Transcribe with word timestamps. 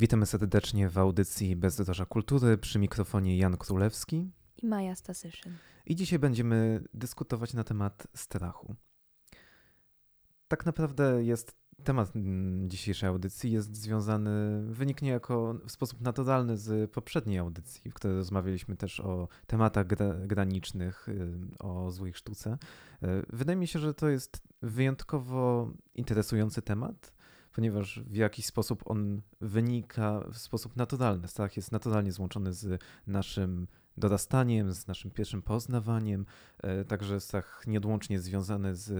Witamy 0.00 0.26
serdecznie 0.26 0.88
w 0.88 0.98
audycji 0.98 1.56
Bezdroża 1.56 2.06
Kultury 2.06 2.58
przy 2.58 2.78
mikrofonie 2.78 3.38
Jan 3.38 3.56
Królewski 3.56 4.30
i 4.62 4.66
Maja 4.66 4.94
Stasyszyn. 4.94 5.56
I 5.86 5.96
dzisiaj 5.96 6.18
będziemy 6.18 6.84
dyskutować 6.94 7.54
na 7.54 7.64
temat 7.64 8.06
strachu. 8.14 8.74
Tak 10.48 10.66
naprawdę 10.66 11.24
jest 11.24 11.56
temat 11.84 12.12
dzisiejszej 12.66 13.08
audycji 13.08 13.52
jest 13.52 13.76
związany, 13.76 14.62
wyniknie 14.66 15.10
jako 15.10 15.54
w 15.66 15.72
sposób 15.72 16.00
naturalny 16.00 16.56
z 16.56 16.90
poprzedniej 16.90 17.38
audycji, 17.38 17.90
w 17.90 17.94
której 17.94 18.16
rozmawialiśmy 18.16 18.76
też 18.76 19.00
o 19.00 19.28
tematach 19.46 19.86
gra, 19.86 20.14
granicznych, 20.14 21.08
y, 21.08 21.38
o 21.58 21.90
złej 21.90 22.14
sztuce. 22.14 22.58
Y, 23.02 23.06
wydaje 23.28 23.56
mi 23.56 23.66
się, 23.66 23.78
że 23.78 23.94
to 23.94 24.08
jest 24.08 24.42
wyjątkowo 24.62 25.72
interesujący 25.94 26.62
temat, 26.62 27.12
ponieważ 27.52 28.00
w 28.06 28.16
jakiś 28.16 28.46
sposób 28.46 28.90
on 28.90 29.22
wynika 29.40 30.24
w 30.32 30.38
sposób 30.38 30.76
naturalny. 30.76 31.28
Strach 31.28 31.56
jest 31.56 31.72
naturalnie 31.72 32.12
złączony 32.12 32.52
z 32.52 32.82
naszym 33.06 33.66
dorastaniem, 34.00 34.72
z 34.72 34.86
naszym 34.86 35.10
pierwszym 35.10 35.42
poznawaniem, 35.42 36.26
e, 36.62 36.84
także 36.84 37.20
strach 37.20 37.64
nieodłącznie 37.66 38.20
związany 38.20 38.76
z 38.76 38.92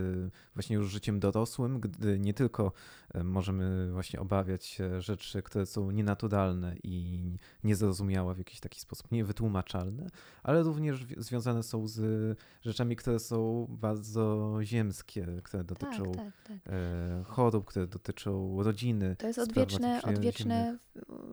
właśnie 0.54 0.76
już 0.76 0.90
życiem 0.90 1.20
dorosłym, 1.20 1.80
gdy 1.80 2.18
nie 2.18 2.34
tylko 2.34 2.72
e, 3.14 3.24
możemy 3.24 3.92
właśnie 3.92 4.20
obawiać 4.20 4.64
się 4.66 5.00
rzeczy, 5.00 5.42
które 5.42 5.66
są 5.66 5.90
nienaturalne 5.90 6.76
i 6.82 7.20
niezrozumiałe 7.64 8.34
w 8.34 8.38
jakiś 8.38 8.60
taki 8.60 8.80
sposób, 8.80 9.12
niewytłumaczalne, 9.12 10.06
ale 10.42 10.62
również 10.62 11.06
związane 11.16 11.62
są 11.62 11.88
z 11.88 12.38
rzeczami, 12.62 12.96
które 12.96 13.18
są 13.18 13.66
bardzo 13.70 14.54
ziemskie, 14.62 15.26
które 15.42 15.64
dotyczą 15.64 16.12
tak, 16.12 16.24
tak, 16.24 16.42
tak. 16.42 16.72
E, 16.72 17.24
chorób, 17.24 17.64
które 17.64 17.86
dotyczą 17.86 18.62
rodziny. 18.62 19.16
To 19.18 19.26
jest 19.26 19.38
odwieczne, 19.38 20.02
odwieczne 20.02 20.78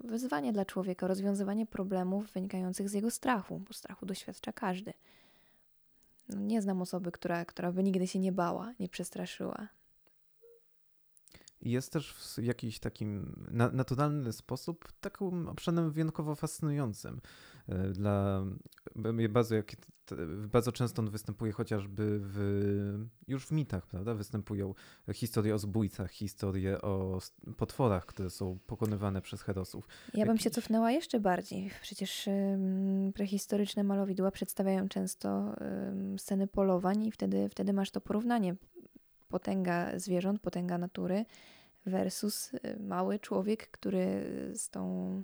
wyzwanie 0.04 0.54
dla 0.54 0.66
człowieka, 0.66 1.08
rozwiązywanie 1.08 1.66
problemów 1.66 2.32
wynikających 2.34 2.90
z 2.90 2.94
jego 2.94 3.12
strachu 3.12 3.57
bo 3.60 3.74
strachu 3.74 4.06
doświadcza 4.06 4.54
każdy. 4.54 4.94
No, 6.30 6.40
nie 6.40 6.62
znam 6.62 6.82
osoby, 6.82 7.12
która, 7.12 7.46
która 7.46 7.72
by 7.72 7.84
nigdy 7.84 8.08
się 8.08 8.20
nie 8.20 8.32
bała, 8.32 8.74
nie 8.80 8.90
przestraszyła. 8.90 9.68
Jest 11.62 11.94
też 11.94 12.14
w 12.14 12.44
jakiś 12.44 12.80
takim 12.80 13.46
naturalny 13.74 14.34
sposób 14.34 14.92
takim 15.02 15.48
obszarem 15.48 15.92
wyjątkowo 15.92 16.36
fascynującym. 16.36 17.22
E, 17.70 17.90
dla, 17.90 18.46
bardzo, 19.30 19.56
bardzo 20.52 20.72
często 20.72 21.02
on 21.02 21.10
występuje 21.10 21.52
chociażby 21.52 22.20
w, 22.22 23.08
już 23.28 23.46
w 23.46 23.52
mitach, 23.52 23.88
prawda? 23.88 24.14
Występują 24.14 24.74
historie 25.14 25.56
o 25.56 25.58
zbójcach, 25.58 26.12
historie 26.12 26.82
o 26.82 27.20
potworach, 27.58 28.06
które 28.06 28.30
są 28.30 28.60
pokonywane 28.68 29.22
przez 29.22 29.42
herosów. 29.42 29.88
Ja 30.14 30.26
bym 30.26 30.38
się 30.38 30.50
cofnęła 30.50 30.92
jeszcze 30.92 31.20
bardziej. 31.20 31.72
Przecież 31.82 32.30
prehistoryczne 33.14 33.84
malowidła 33.84 34.32
przedstawiają 34.32 34.90
często 34.90 35.56
sceny 36.18 36.48
polowań 36.48 37.06
i 37.06 37.12
wtedy, 37.12 37.50
wtedy 37.50 37.74
masz 37.74 37.92
to 37.92 38.02
porównanie. 38.02 38.56
Potęga 39.30 40.00
zwierząt, 40.00 40.42
potęga 40.42 40.78
natury 40.78 41.26
versus 41.88 42.54
y, 42.54 42.80
mały 42.80 43.20
człowiek, 43.20 43.72
który 43.72 44.24
z 44.56 44.70
tą 44.70 45.24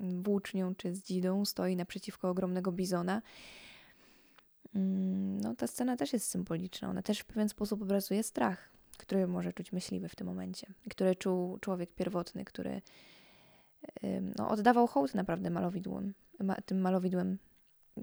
włócznią 0.00 0.74
czy 0.74 0.94
z 0.94 1.02
dzidą 1.02 1.44
stoi 1.44 1.76
naprzeciwko 1.76 2.30
ogromnego 2.30 2.72
bizona. 2.72 3.22
Mm, 4.74 5.40
no, 5.40 5.54
ta 5.54 5.66
scena 5.66 5.96
też 5.96 6.12
jest 6.12 6.28
symboliczna. 6.28 6.90
Ona 6.90 7.02
też 7.02 7.18
w 7.18 7.24
pewien 7.24 7.48
sposób 7.48 7.82
obrazuje 7.82 8.22
strach, 8.22 8.70
który 8.98 9.26
może 9.26 9.52
czuć 9.52 9.72
myśliwy 9.72 10.08
w 10.08 10.16
tym 10.16 10.26
momencie, 10.26 10.66
który 10.90 11.16
czuł 11.16 11.58
człowiek 11.58 11.94
pierwotny, 11.94 12.44
który 12.44 12.82
no, 14.38 14.48
oddawał 14.48 14.86
hołd 14.86 15.14
naprawdę 15.14 15.50
malowidłem, 15.50 16.14
tym 16.66 16.80
malowidłem 16.80 17.38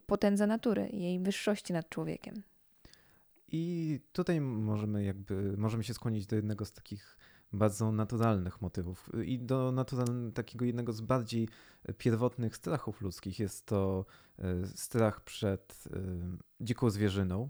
potędze 0.06 0.48
natury 0.48 0.90
jej 0.90 1.20
wyższości 1.20 1.74
nad 1.74 1.90
człowiekiem. 1.90 2.44
I 3.48 4.00
tutaj 4.14 4.42
możemy 4.42 5.04
jakby, 5.04 5.58
możemy 5.58 5.84
się 5.84 5.94
skłonić 5.94 6.26
do 6.26 6.36
jednego 6.36 6.66
z 6.66 6.72
takich 6.72 7.18
bardzo 7.54 7.92
naturalnych 7.92 8.62
motywów 8.62 9.10
i 9.26 9.40
do 9.40 9.72
naturalnego, 9.72 10.32
takiego 10.32 10.66
jednego 10.66 10.94
z 10.94 11.02
bardziej 11.02 11.50
pierwotnych 11.98 12.56
strachów 12.56 13.02
ludzkich. 13.02 13.40
Jest 13.40 13.66
to 13.66 14.06
e, 14.40 14.68
strach 14.68 15.24
przed 15.24 15.84
e, 15.94 16.00
dziką 16.60 16.90
zwierzyną, 16.90 17.50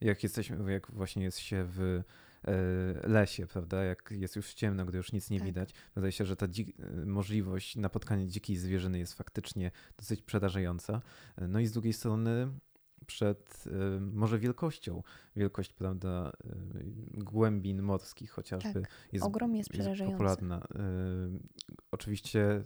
jak 0.00 0.22
jesteśmy, 0.22 0.72
jak 0.72 0.90
właśnie 0.90 1.24
jest 1.24 1.38
się 1.38 1.64
w 1.68 2.02
e, 2.44 3.08
lesie, 3.08 3.46
prawda, 3.46 3.84
jak 3.84 4.10
jest 4.10 4.36
już 4.36 4.54
ciemno, 4.54 4.86
gdy 4.86 4.96
już 4.96 5.12
nic 5.12 5.30
nie 5.30 5.38
tak. 5.38 5.46
widać. 5.46 5.74
Wydaje 5.94 6.12
się, 6.12 6.24
że 6.24 6.36
ta 6.36 6.46
możliwość 7.06 7.76
napotkania 7.76 8.26
dzikiej 8.26 8.56
zwierzyny 8.56 8.98
jest 8.98 9.14
faktycznie 9.14 9.70
dosyć 9.96 10.22
przerażająca. 10.22 11.02
No 11.48 11.60
i 11.60 11.66
z 11.66 11.72
drugiej 11.72 11.92
strony 11.92 12.52
przed 13.10 13.64
y, 13.66 14.00
może 14.00 14.38
wielkością. 14.38 15.02
Wielkość, 15.36 15.72
prawda, 15.72 16.32
y, 16.44 17.24
głębin 17.24 17.82
morskich 17.82 18.30
chociażby 18.30 18.80
tak. 18.80 18.90
jest, 19.12 19.24
Ogrom 19.24 19.54
jest, 19.54 19.74
jest 19.74 20.00
popularna. 20.00 20.58
Y, 20.60 20.68
oczywiście 21.90 22.64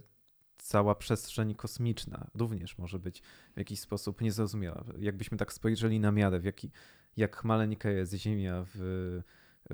cała 0.57 0.95
przestrzeń 0.95 1.55
kosmiczna 1.55 2.27
również 2.35 2.77
może 2.77 2.99
być 2.99 3.21
w 3.53 3.57
jakiś 3.57 3.79
sposób 3.79 4.21
niezrozumiała. 4.21 4.83
Jakbyśmy 4.99 5.37
tak 5.37 5.53
spojrzeli 5.53 5.99
na 5.99 6.11
miarę, 6.11 6.39
w 6.39 6.45
jaki, 6.45 6.71
jak 7.17 7.43
maleńka 7.43 7.89
jest 7.89 8.13
Ziemia 8.13 8.65
w, 8.75 8.77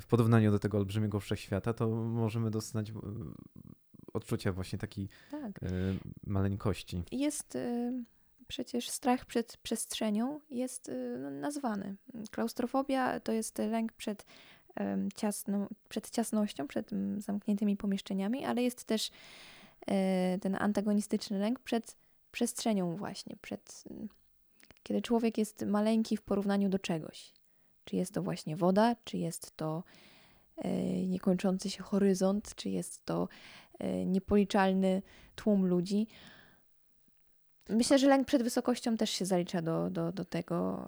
w 0.01 0.05
porównaniu 0.05 0.51
do 0.51 0.59
tego 0.59 0.77
olbrzymiego 0.77 1.19
wszechświata, 1.19 1.73
to 1.73 1.89
możemy 1.89 2.51
dostać 2.51 2.91
odczucia 4.13 4.51
właśnie 4.51 4.79
takiej 4.79 5.09
tak. 5.31 5.59
maleńkości. 6.23 7.03
Jest 7.11 7.57
przecież 8.51 8.89
strach 8.89 9.25
przed 9.25 9.57
przestrzenią 9.57 10.39
jest 10.49 10.89
y, 10.89 11.17
no, 11.19 11.31
nazwany. 11.31 11.95
Klaustrofobia 12.31 13.19
to 13.19 13.31
jest 13.31 13.57
lęk 13.57 13.93
przed, 13.93 14.25
ciasną, 15.15 15.67
przed 15.89 16.09
ciasnością, 16.09 16.67
przed 16.67 16.89
zamkniętymi 17.17 17.77
pomieszczeniami, 17.77 18.45
ale 18.45 18.63
jest 18.63 18.83
też 18.83 19.11
e, 19.87 20.37
ten 20.39 20.55
antagonistyczny 20.59 21.39
lęk 21.39 21.59
przed 21.59 21.95
przestrzenią 22.31 22.95
właśnie, 22.95 23.35
przed 23.41 23.83
kiedy 24.83 25.01
człowiek 25.01 25.37
jest 25.37 25.65
maleńki 25.65 26.17
w 26.17 26.21
porównaniu 26.21 26.69
do 26.69 26.79
czegoś. 26.79 27.33
Czy 27.85 27.95
jest 27.95 28.13
to 28.13 28.21
właśnie 28.21 28.55
woda, 28.55 28.95
czy 29.03 29.17
jest 29.17 29.57
to 29.57 29.83
e, 30.57 30.71
niekończący 31.07 31.69
się 31.69 31.83
horyzont, 31.83 32.55
czy 32.55 32.69
jest 32.69 33.05
to 33.05 33.27
niepoliczalny 34.05 35.01
tłum 35.35 35.65
ludzi. 35.65 36.07
Myślę, 37.69 37.99
że 37.99 38.07
lęk 38.07 38.27
przed 38.27 38.43
wysokością 38.43 38.97
też 38.97 39.09
się 39.09 39.25
zalicza 39.25 39.61
do, 39.61 39.89
do, 39.89 40.11
do 40.11 40.25
tego. 40.25 40.85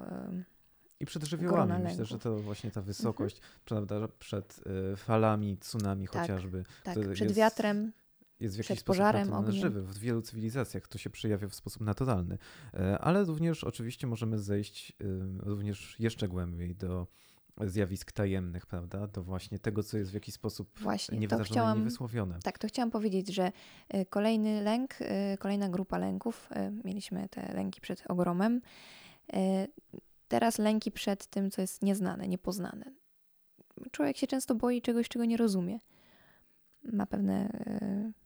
I 1.00 1.06
przed 1.06 1.24
żywiołami. 1.24 1.84
Myślę, 1.84 2.06
że 2.06 2.20
to 2.20 2.40
właśnie 2.40 2.72
ta 2.72 2.82
wysokość, 2.82 3.36
mhm. 3.36 3.54
prawda, 3.66 4.08
przed 4.20 4.62
y, 4.94 4.96
falami, 4.96 5.58
tsunami 5.58 6.08
tak, 6.08 6.22
chociażby. 6.22 6.64
Tak, 6.84 7.00
przed 7.00 7.28
jest, 7.28 7.36
wiatrem. 7.36 7.92
Jest 8.40 8.56
w 8.56 8.58
jakiś 8.58 8.76
przed 8.76 8.84
pożarem, 8.84 9.34
ogniem. 9.34 9.62
żywy. 9.62 9.84
W 9.84 9.98
wielu 9.98 10.22
cywilizacjach 10.22 10.88
to 10.88 10.98
się 10.98 11.10
przejawia 11.10 11.48
w 11.48 11.56
sposób 11.56 11.82
naturalny. 11.82 12.38
E, 12.74 13.00
ale 13.00 13.24
również 13.24 13.64
oczywiście 13.64 14.08
możemy 14.08 14.40
zejść 14.40 14.94
y, 15.02 15.20
również 15.40 15.96
jeszcze 16.00 16.28
głębiej 16.28 16.76
do 16.76 17.08
zjawisk 17.62 18.12
tajemnych, 18.12 18.66
prawda? 18.66 19.08
Do 19.08 19.24
właśnie 19.24 19.59
tego, 19.59 19.84
co 19.84 19.97
jest 19.97 20.12
w 20.12 20.14
jakiś 20.14 20.36
sposób 20.36 20.80
właśnie, 20.80 21.18
niewyrażone 21.18 21.50
chciałam, 21.50 21.78
niewysłowione. 21.78 22.40
Tak, 22.44 22.58
to 22.58 22.68
chciałam 22.68 22.91
powiedzieć, 22.91 23.28
że 23.28 23.52
y, 23.96 24.06
kolejny 24.06 24.62
lęk, 24.62 25.02
y, 25.02 25.38
kolejna 25.40 25.69
grupa 25.69 25.97
lęków, 25.97 26.50
y, 26.52 26.72
mieliśmy 26.84 27.30
te 27.30 27.53
lęki 27.53 27.81
przed 27.81 28.03
ogromem, 28.08 28.62
teraz 30.28 30.58
lęki 30.58 30.92
przed 30.92 31.28
tym, 31.28 31.52
co 31.52 31.62
jest 31.62 31.81
nieznane, 31.81 32.28
niepoznane. 32.28 32.86
Człowiek 33.92 34.18
się 34.18 34.28
często 34.28 34.56
boi 34.56 34.81
czegoś, 34.81 35.09
czego 35.09 35.25
nie 35.25 35.38
rozumie. 35.38 35.80
Ma 36.84 37.06
pewne 37.06 37.50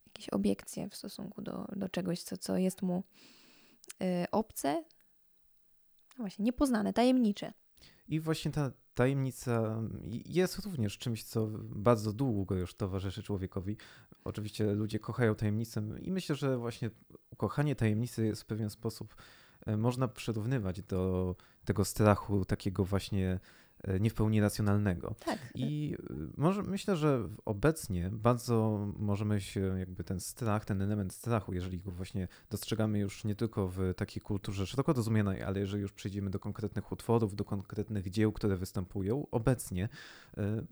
jakieś 0.06 0.30
obiekcje 0.30 0.90
w 0.90 0.96
stosunku 0.96 1.42
do, 1.42 1.68
do 1.76 1.90
czegoś, 1.90 2.24
co, 2.24 2.38
co 2.38 2.58
jest 2.58 2.82
mu 2.82 3.04
obce, 4.32 4.84
no 6.18 6.24
właśnie, 6.24 6.46
niepoznane, 6.46 6.94
tajemnicze. 6.94 7.54
I 8.08 8.20
właśnie 8.20 8.52
ta 8.52 8.72
tajemnica 8.98 9.82
jest 10.26 10.60
również 10.60 10.98
czymś, 10.98 11.24
co 11.24 11.48
bardzo 11.64 12.14
długo 12.14 12.56
już 12.56 12.76
towarzyszy 12.76 13.24
człowiekowi. 13.24 13.78
Oczywiście 14.24 14.74
ludzie 14.74 15.00
kochają 15.00 15.36
tajemnicę 15.36 15.84
i 16.02 16.12
myślę, 16.12 16.36
że 16.36 16.58
właśnie 16.58 16.90
ukochanie 17.32 17.76
tajemnicy 17.76 18.26
jest 18.26 18.42
w 18.42 18.46
pewien 18.46 18.70
sposób 18.70 19.16
e, 19.66 19.78
można 19.78 20.08
przyrównywać 20.08 20.82
do 20.82 21.36
tego 21.66 21.86
strachu 21.86 22.46
takiego 22.46 22.86
właśnie 22.86 23.40
nie 24.00 24.10
w 24.10 24.14
pełni 24.14 24.42
racjonalnego. 24.42 25.16
Tak. 25.26 25.40
I 25.56 25.96
e, 26.10 26.14
może 26.38 26.64
myślę, 26.64 26.96
że 26.96 27.30
obecnie 27.46 28.10
bardzo 28.14 28.88
możemy 28.98 29.42
się 29.42 29.80
jakby 29.80 30.04
ten 30.04 30.20
strach, 30.20 30.66
ten 30.66 30.82
element 30.82 31.14
strachu, 31.14 31.54
jeżeli 31.54 31.80
go 31.80 31.92
właśnie 31.92 32.28
dostrzegamy 32.50 33.00
już 33.00 33.24
nie 33.24 33.36
tylko 33.36 33.68
w 33.68 33.94
takiej 33.96 34.22
kulturze 34.22 34.68
szeroko 34.68 34.94
rozumianej, 34.94 35.44
ale 35.44 35.60
jeżeli 35.60 35.82
już 35.82 35.94
przejdziemy 35.94 36.30
do 36.30 36.40
konkretnych 36.40 36.92
utworów, 36.92 37.36
do 37.36 37.46
konkretnych 37.46 38.10
dzieł, 38.10 38.32
które 38.32 38.58
występują 38.58 39.28
obecnie, 39.32 39.90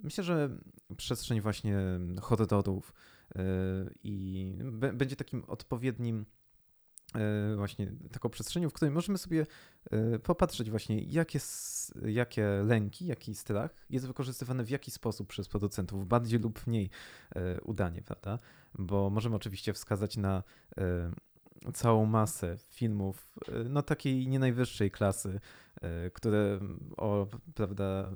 myślę, 0.04 0.24
że 0.24 0.50
przestrzeń 0.98 1.42
właśnie 1.42 1.78
horrorów 2.22 2.94
i 4.04 4.54
będzie 4.94 5.16
takim 5.16 5.44
odpowiednim 5.48 6.26
E, 6.26 6.45
właśnie 7.56 7.92
taką 8.12 8.30
przestrzenią, 8.30 8.70
w 8.70 8.74
której 8.74 8.94
możemy 8.94 9.18
sobie 9.18 9.46
e, 9.92 10.20
popatrzeć 10.20 10.70
właśnie, 10.70 11.02
jakie, 11.02 11.40
jakie 12.06 12.48
lęki, 12.66 13.06
jaki 13.06 13.36
strach 13.36 13.76
jest 13.90 14.08
wykorzystywany 14.08 14.64
w 14.64 14.70
jaki 14.70 14.92
sposób 14.92 15.28
przez 15.28 15.48
producentów, 15.48 16.08
bardziej 16.08 16.40
lub 16.40 16.68
mniej 16.68 16.90
e, 17.36 17.62
udanie, 17.62 18.02
prawda? 18.02 18.40
Bo 18.80 19.10
możemy 19.10 19.36
oczywiście 19.36 19.74
wskazać 19.74 20.18
na 20.18 20.44
całą 21.74 22.06
masę 22.06 22.58
filmów, 22.70 23.32
no 23.70 23.82
takiej 23.82 24.28
nie 24.28 24.40
najwyższej 24.40 24.92
klasy, 24.92 25.40
E, 25.82 26.10
które 26.10 26.60
o, 26.98 27.28
prawda, 27.56 28.10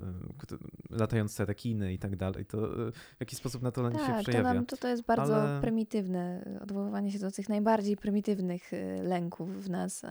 latające 0.89 1.45
rekiny 1.45 1.93
i 1.93 1.99
tak 1.99 2.15
dalej, 2.15 2.45
to 2.45 2.57
w 2.91 3.19
jaki 3.19 3.35
sposób 3.35 3.61
na 3.61 3.71
to 3.71 3.89
tak, 3.89 4.07
się 4.07 4.23
przejawia. 4.23 4.49
To, 4.49 4.53
nam, 4.53 4.65
to, 4.65 4.77
to 4.77 4.87
jest 4.87 5.03
bardzo 5.03 5.41
Ale... 5.41 5.61
prymitywne, 5.61 6.45
odwoływanie 6.61 7.11
się 7.11 7.19
do 7.19 7.31
tych 7.31 7.49
najbardziej 7.49 7.97
prymitywnych 7.97 8.71
lęków 9.03 9.63
w 9.63 9.69
nas. 9.69 10.03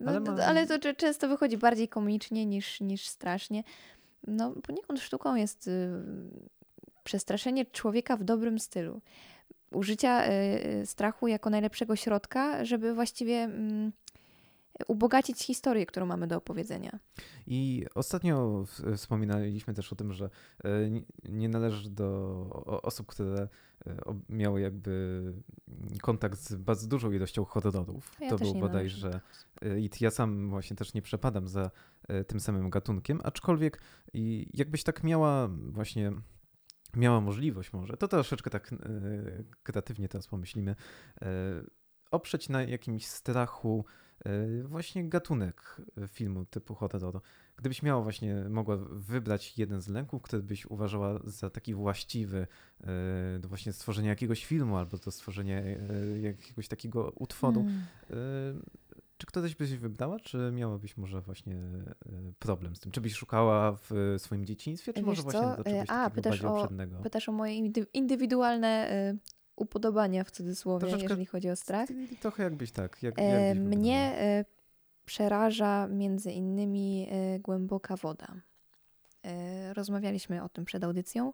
No, 0.00 0.10
ale, 0.10 0.20
ma... 0.20 0.44
ale 0.44 0.66
to 0.66 0.94
często 0.94 1.28
wychodzi 1.28 1.58
bardziej 1.58 1.88
komicznie 1.88 2.46
niż, 2.46 2.80
niż 2.80 3.08
strasznie. 3.08 3.64
No, 4.26 4.54
poniekąd 4.62 5.00
sztuką 5.00 5.34
jest 5.34 5.70
przestraszenie 7.04 7.66
człowieka 7.66 8.16
w 8.16 8.24
dobrym 8.24 8.58
stylu. 8.58 9.00
Użycia 9.74 10.22
strachu 10.84 11.28
jako 11.28 11.50
najlepszego 11.50 11.96
środka, 11.96 12.64
żeby 12.64 12.94
właściwie 12.94 13.34
mm, 13.34 13.92
ubogacić 14.88 15.42
historię, 15.42 15.86
którą 15.86 16.06
mamy 16.06 16.26
do 16.26 16.36
opowiedzenia. 16.36 16.98
I 17.46 17.86
ostatnio 17.94 18.64
wspominaliśmy 18.96 19.74
też 19.74 19.92
o 19.92 19.96
tym, 19.96 20.12
że 20.12 20.30
e, 20.64 20.68
nie 21.28 21.48
należy 21.48 21.90
do 21.90 22.46
osób, 22.82 23.06
które 23.06 23.48
e, 23.86 23.96
miały 24.28 24.60
jakby 24.60 25.22
kontakt 26.02 26.38
z 26.38 26.54
bardzo 26.54 26.88
dużą 26.88 27.12
ilością 27.12 27.44
horrorów. 27.44 28.12
Ja 28.20 28.30
to 28.30 28.38
był 28.38 28.54
bodajże. 28.54 29.20
E, 29.62 29.80
I 29.80 29.90
ja 30.00 30.10
sam 30.10 30.50
właśnie 30.50 30.76
też 30.76 30.94
nie 30.94 31.02
przepadam 31.02 31.48
za 31.48 31.70
tym 32.26 32.40
samym 32.40 32.70
gatunkiem, 32.70 33.20
aczkolwiek 33.24 33.82
jakbyś 34.54 34.82
tak 34.82 35.04
miała 35.04 35.48
właśnie 35.48 36.12
miała 36.96 37.20
możliwość 37.20 37.72
może, 37.72 37.96
to 37.96 38.08
troszeczkę 38.08 38.50
tak 38.50 38.70
kreatywnie 39.62 40.08
teraz 40.08 40.26
pomyślimy, 40.26 40.76
oprzeć 42.10 42.48
na 42.48 42.62
jakimś 42.62 43.06
strachu 43.06 43.84
E, 44.24 44.62
właśnie 44.62 45.08
gatunek 45.08 45.76
filmu 46.08 46.44
typu 46.44 46.74
horror. 46.74 47.20
Gdybyś 47.56 47.82
miała 47.82 48.02
właśnie, 48.02 48.44
mogła 48.50 48.76
wybrać 48.90 49.58
jeden 49.58 49.80
z 49.80 49.88
lęków, 49.88 50.22
który 50.22 50.42
byś 50.42 50.66
uważała 50.66 51.20
za 51.24 51.50
taki 51.50 51.74
właściwy 51.74 52.46
e, 52.80 53.38
do 53.38 53.48
właśnie 53.48 53.72
stworzenia 53.72 54.08
jakiegoś 54.08 54.44
filmu 54.44 54.76
albo 54.76 54.98
do 54.98 55.10
stworzenia 55.10 55.60
e, 55.60 55.78
jakiegoś 56.20 56.68
takiego 56.68 57.10
utworu, 57.10 57.64
hmm. 57.64 58.62
Czy 59.22 59.26
któryś 59.26 59.54
byś 59.54 59.74
wybrała, 59.74 60.20
czy 60.20 60.50
miałabyś 60.52 60.96
może 60.96 61.20
właśnie 61.20 61.62
problem 62.38 62.76
z 62.76 62.80
tym? 62.80 62.92
Czy 62.92 63.00
byś 63.00 63.14
szukała 63.14 63.72
w 63.72 64.14
swoim 64.18 64.46
dzieciństwie, 64.46 64.92
czy 64.92 65.00
Wiesz 65.00 65.06
może 65.06 65.22
co? 65.22 65.30
właśnie 65.30 65.56
do 65.56 65.64
czegoś 65.64 65.88
A, 65.88 66.10
takiego 66.10 66.30
bardziej 66.30 66.48
obszednego? 66.48 66.98
Pytasz 67.02 67.28
o 67.28 67.32
moje 67.32 67.54
indywidualne 67.92 68.88
upodobania 69.56 70.24
w 70.24 70.30
cudzysłowie, 70.30 70.80
Troszeczkę, 70.80 71.02
jeżeli 71.02 71.26
chodzi 71.26 71.50
o 71.50 71.56
strach. 71.56 71.88
Trochę 72.20 72.42
jakbyś 72.42 72.72
tak. 72.72 73.02
Jak, 73.02 73.14
e, 73.18 73.54
mnie 73.54 74.14
e, 74.18 74.44
przeraża 75.04 75.88
między 75.88 76.32
innymi 76.32 77.08
e, 77.10 77.38
głęboka 77.38 77.96
woda. 77.96 78.26
E, 79.24 79.74
rozmawialiśmy 79.74 80.42
o 80.42 80.48
tym 80.48 80.64
przed 80.64 80.84
audycją. 80.84 81.32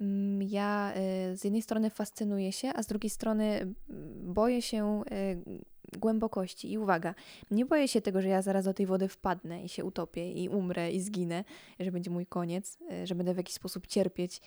Mm, 0.00 0.42
ja 0.42 0.92
e, 0.94 1.36
z 1.36 1.44
jednej 1.44 1.62
strony 1.62 1.90
fascynuję 1.90 2.52
się, 2.52 2.72
a 2.74 2.82
z 2.82 2.86
drugiej 2.86 3.10
strony 3.10 3.44
mm, 3.44 3.74
boję 4.34 4.62
się 4.62 5.02
e, 5.10 5.36
głębokości. 5.98 6.72
I 6.72 6.78
uwaga, 6.78 7.14
nie 7.50 7.66
boję 7.66 7.88
się 7.88 8.00
tego, 8.00 8.22
że 8.22 8.28
ja 8.28 8.42
zaraz 8.42 8.64
do 8.64 8.74
tej 8.74 8.86
wody 8.86 9.08
wpadnę 9.08 9.64
i 9.64 9.68
się 9.68 9.84
utopię 9.84 10.32
i 10.32 10.48
umrę 10.48 10.90
i 10.90 11.00
zginę, 11.00 11.44
że 11.80 11.92
będzie 11.92 12.10
mój 12.10 12.26
koniec, 12.26 12.78
że 13.04 13.14
będę 13.14 13.34
w 13.34 13.36
jakiś 13.36 13.54
sposób 13.54 13.86
cierpieć. 13.86 14.40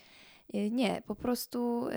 Nie, 0.53 1.01
po 1.05 1.15
prostu 1.15 1.89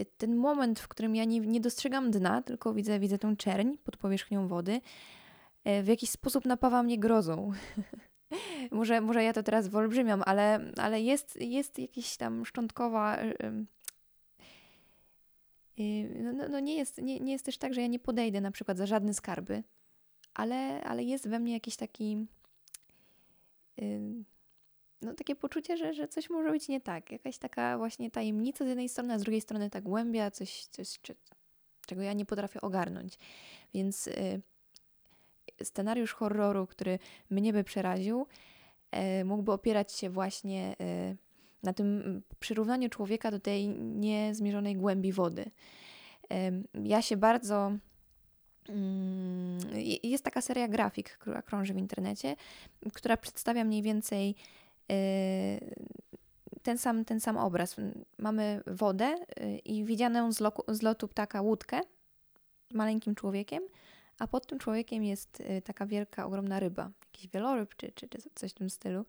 Y, 0.00 0.04
ten 0.04 0.36
moment, 0.36 0.80
w 0.80 0.88
którym 0.88 1.16
ja 1.16 1.24
nie, 1.24 1.40
nie 1.40 1.60
dostrzegam 1.60 2.10
dna, 2.10 2.42
tylko 2.42 2.74
widzę, 2.74 2.98
widzę 2.98 3.18
tę 3.18 3.36
czerń 3.36 3.74
pod 3.84 3.96
powierzchnią 3.96 4.48
wody, 4.48 4.80
w 5.82 5.86
jakiś 5.86 6.10
sposób 6.10 6.44
napawa 6.44 6.82
mnie 6.82 6.98
grozą. 6.98 7.52
może, 8.70 9.00
może 9.00 9.24
ja 9.24 9.32
to 9.32 9.42
teraz 9.42 9.68
wyolbrzymiam, 9.68 10.22
ale, 10.26 10.72
ale 10.76 11.00
jest, 11.00 11.40
jest 11.40 11.78
jakiś 11.78 12.16
tam 12.16 12.44
szczątkowa. 12.44 13.18
Y, 15.80 16.22
no, 16.22 16.32
no, 16.32 16.48
no, 16.48 16.60
nie, 16.60 16.76
jest, 16.76 16.98
nie, 16.98 17.20
nie 17.20 17.32
jest 17.32 17.44
też 17.44 17.58
tak, 17.58 17.74
że 17.74 17.80
ja 17.80 17.86
nie 17.86 17.98
podejdę 17.98 18.40
na 18.40 18.50
przykład 18.50 18.78
za 18.78 18.86
żadne 18.86 19.14
skarby, 19.14 19.62
ale, 20.34 20.84
ale 20.84 21.04
jest 21.04 21.28
we 21.28 21.38
mnie 21.38 21.52
jakiś 21.52 21.76
taki 21.76 22.26
no, 25.02 25.14
takie 25.14 25.36
poczucie, 25.36 25.76
że, 25.76 25.94
że 25.94 26.08
coś 26.08 26.30
może 26.30 26.50
być 26.50 26.68
nie 26.68 26.80
tak. 26.80 27.12
Jakaś 27.12 27.38
taka 27.38 27.78
właśnie 27.78 28.10
tajemnica 28.10 28.64
z 28.64 28.68
jednej 28.68 28.88
strony, 28.88 29.14
a 29.14 29.18
z 29.18 29.22
drugiej 29.22 29.40
strony 29.40 29.70
ta 29.70 29.80
głębia, 29.80 30.30
coś, 30.30 30.64
coś 30.64 30.98
czy, 31.02 31.14
czego 31.86 32.02
ja 32.02 32.12
nie 32.12 32.26
potrafię 32.26 32.60
ogarnąć. 32.60 33.18
Więc 33.74 34.06
y, 34.06 34.42
scenariusz 35.62 36.12
horroru, 36.14 36.66
który 36.66 36.98
mnie 37.30 37.52
by 37.52 37.64
przeraził, 37.64 38.26
y, 39.20 39.24
mógłby 39.24 39.52
opierać 39.52 39.92
się 39.92 40.10
właśnie 40.10 40.76
y, 40.80 41.16
na 41.62 41.72
tym 41.72 42.22
przyrównaniu 42.40 42.88
człowieka 42.88 43.30
do 43.30 43.40
tej 43.40 43.68
niezmierzonej 43.78 44.76
głębi 44.76 45.12
wody. 45.12 45.50
Ja 46.74 47.02
się 47.02 47.16
bardzo. 47.16 47.72
Mm, 48.68 49.58
jest 50.02 50.24
taka 50.24 50.40
seria 50.40 50.68
grafik, 50.68 51.18
która 51.18 51.42
krąży 51.42 51.74
w 51.74 51.78
internecie, 51.78 52.36
która 52.92 53.16
przedstawia 53.16 53.64
mniej 53.64 53.82
więcej 53.82 54.34
Y, 54.92 55.74
ten 56.62 56.78
sam, 56.78 57.04
ten 57.04 57.20
sam 57.20 57.36
obraz. 57.36 57.76
Mamy 58.18 58.62
wodę 58.66 59.16
y, 59.40 59.58
i 59.58 59.84
widzianą 59.84 60.32
z, 60.32 60.40
loku, 60.40 60.62
z 60.68 60.82
lotu 60.82 61.08
ptaka 61.08 61.40
łódkę 61.40 61.80
maleńkim 62.72 63.14
człowiekiem, 63.14 63.62
a 64.18 64.26
pod 64.26 64.46
tym 64.46 64.58
człowiekiem 64.58 65.04
jest 65.04 65.40
y, 65.40 65.62
taka 65.62 65.86
wielka, 65.86 66.26
ogromna 66.26 66.60
ryba, 66.60 66.90
jakiś 67.06 67.28
wieloryb 67.28 67.76
czy, 67.76 67.92
czy 67.92 68.08
coś 68.34 68.50
w 68.50 68.54
tym 68.54 68.70
stylu. 68.70 69.04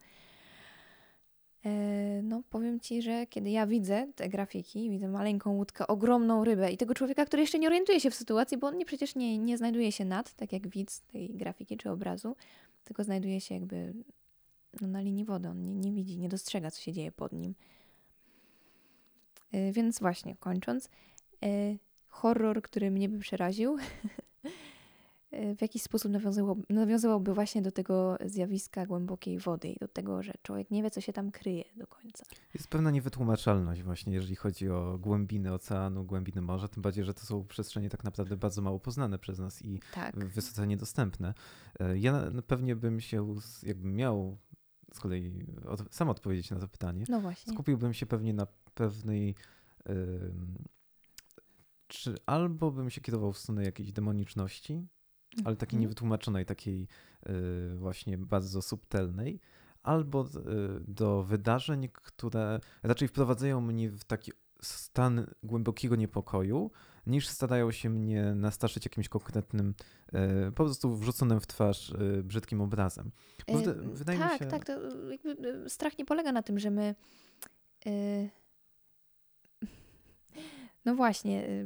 No, 2.23 2.43
powiem 2.49 2.79
ci, 2.79 3.01
że 3.01 3.27
kiedy 3.27 3.49
ja 3.49 3.67
widzę 3.67 4.07
te 4.15 4.29
grafiki, 4.29 4.89
widzę 4.89 5.07
maleńką 5.07 5.51
łódkę, 5.51 5.87
ogromną 5.87 6.43
rybę 6.43 6.71
i 6.71 6.77
tego 6.77 6.93
człowieka, 6.93 7.25
który 7.25 7.41
jeszcze 7.41 7.59
nie 7.59 7.67
orientuje 7.67 7.99
się 7.99 8.11
w 8.11 8.15
sytuacji, 8.15 8.57
bo 8.57 8.67
on 8.67 8.77
nie, 8.77 8.85
przecież 8.85 9.15
nie, 9.15 9.37
nie 9.37 9.57
znajduje 9.57 9.91
się 9.91 10.05
nad, 10.05 10.33
tak 10.33 10.53
jak 10.53 10.67
widz 10.67 11.01
tej 11.01 11.29
grafiki 11.29 11.77
czy 11.77 11.91
obrazu, 11.91 12.35
tylko 12.83 13.03
znajduje 13.03 13.41
się 13.41 13.55
jakby 13.55 13.93
no, 14.81 14.87
na 14.87 15.01
linii 15.01 15.25
wody. 15.25 15.49
On 15.49 15.61
nie, 15.61 15.73
nie 15.73 15.91
widzi, 15.91 16.19
nie 16.19 16.29
dostrzega, 16.29 16.71
co 16.71 16.81
się 16.81 16.91
dzieje 16.93 17.11
pod 17.11 17.31
nim. 17.31 17.55
Yy, 19.51 19.71
więc 19.71 19.99
właśnie, 19.99 20.35
kończąc, 20.35 20.89
yy, 21.41 21.77
horror, 22.07 22.61
który 22.61 22.91
mnie 22.91 23.09
by 23.09 23.19
przeraził, 23.19 23.77
w 25.57 25.61
jakiś 25.61 25.83
sposób 25.83 26.11
nawiązywałby, 26.11 26.63
nawiązywałby 26.69 27.33
właśnie 27.33 27.61
do 27.61 27.71
tego 27.71 28.17
zjawiska 28.25 28.85
głębokiej 28.85 29.39
wody 29.39 29.67
i 29.67 29.79
do 29.79 29.87
tego, 29.87 30.23
że 30.23 30.33
człowiek 30.41 30.71
nie 30.71 30.83
wie, 30.83 30.91
co 30.91 31.01
się 31.01 31.13
tam 31.13 31.31
kryje 31.31 31.63
do 31.75 31.87
końca. 31.87 32.25
Jest 32.53 32.67
pewna 32.67 32.91
niewytłumaczalność 32.91 33.83
właśnie, 33.83 34.13
jeżeli 34.13 34.35
chodzi 34.35 34.69
o 34.69 34.97
głębiny 34.97 35.53
oceanu, 35.53 36.03
głębiny 36.03 36.41
morza, 36.41 36.67
tym 36.67 36.83
bardziej, 36.83 37.03
że 37.03 37.13
to 37.13 37.25
są 37.25 37.45
przestrzenie 37.45 37.89
tak 37.89 38.03
naprawdę 38.03 38.37
bardzo 38.37 38.61
mało 38.61 38.79
poznane 38.79 39.19
przez 39.19 39.39
nas 39.39 39.61
i 39.61 39.79
tak. 39.93 40.25
wysoce 40.25 40.67
niedostępne. 40.67 41.33
Ja 41.95 42.31
pewnie 42.47 42.75
bym 42.75 43.01
się, 43.01 43.35
jakbym 43.63 43.95
miał 43.95 44.37
z 44.93 44.99
kolei 44.99 45.45
od, 45.65 45.95
sam 45.95 46.09
odpowiedzieć 46.09 46.51
na 46.51 46.59
to 46.59 46.67
pytanie. 46.67 47.05
No 47.09 47.21
właśnie. 47.21 47.53
Skupiłbym 47.53 47.93
się 47.93 48.05
pewnie 48.05 48.33
na 48.33 48.47
pewnej. 48.73 49.35
czy 51.87 52.15
albo 52.25 52.71
bym 52.71 52.89
się 52.89 53.01
kierował 53.01 53.33
w 53.33 53.37
stronę 53.37 53.63
jakiejś 53.63 53.91
demoniczności, 53.91 54.87
ale 55.45 55.55
takiej 55.55 55.77
mhm. 55.77 55.81
niewytłumaczonej, 55.81 56.45
takiej 56.45 56.87
y, 57.29 57.75
właśnie 57.75 58.17
bardzo 58.17 58.61
subtelnej, 58.61 59.39
albo 59.83 60.25
y, 60.25 60.29
do 60.87 61.23
wydarzeń, 61.23 61.89
które 61.93 62.59
raczej 62.83 63.07
wprowadzają 63.07 63.61
mnie 63.61 63.89
w 63.89 64.03
taki 64.03 64.31
stan 64.61 65.27
głębokiego 65.43 65.95
niepokoju, 65.95 66.71
niż 67.07 67.27
starają 67.27 67.71
się 67.71 67.89
mnie 67.89 68.35
nastraszyć 68.35 68.85
jakimś 68.85 69.09
konkretnym, 69.09 69.73
e, 70.13 70.51
po 70.51 70.63
prostu 70.63 70.95
wrzuconym 70.95 71.39
w 71.39 71.47
twarz 71.47 71.93
brzydkim 72.23 72.61
obrazem. 72.61 73.11
Bo 73.47 73.59
wydaje 73.93 74.19
tak, 74.19 74.33
mi 74.33 74.39
się... 74.39 74.45
tak. 74.45 74.65
To 74.65 74.73
strach 75.67 75.97
nie 75.97 76.05
polega 76.05 76.31
na 76.31 76.43
tym, 76.43 76.59
że 76.59 76.71
my. 76.71 76.95
no 80.85 80.95
właśnie. 80.95 81.65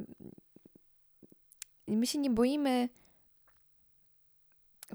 My 1.87 2.07
się 2.07 2.19
nie 2.19 2.29
boimy 2.29 2.89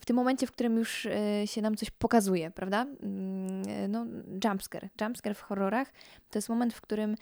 w 0.00 0.04
tym 0.04 0.16
momencie, 0.16 0.46
w 0.46 0.52
którym 0.52 0.76
już 0.76 1.06
e, 1.06 1.46
się 1.46 1.62
nam 1.62 1.76
coś 1.76 1.90
pokazuje, 1.90 2.50
prawda? 2.50 2.82
Mm, 2.82 3.62
e, 3.68 3.88
No, 3.88 4.06
jumpscare. 4.44 4.88
Jumpscare 5.00 5.34
w 5.34 5.40
horrorach 5.40 5.92
to 6.30 6.38
jest 6.38 6.49
moment, 6.49 6.75
w 6.75 6.80
którym 6.80 7.16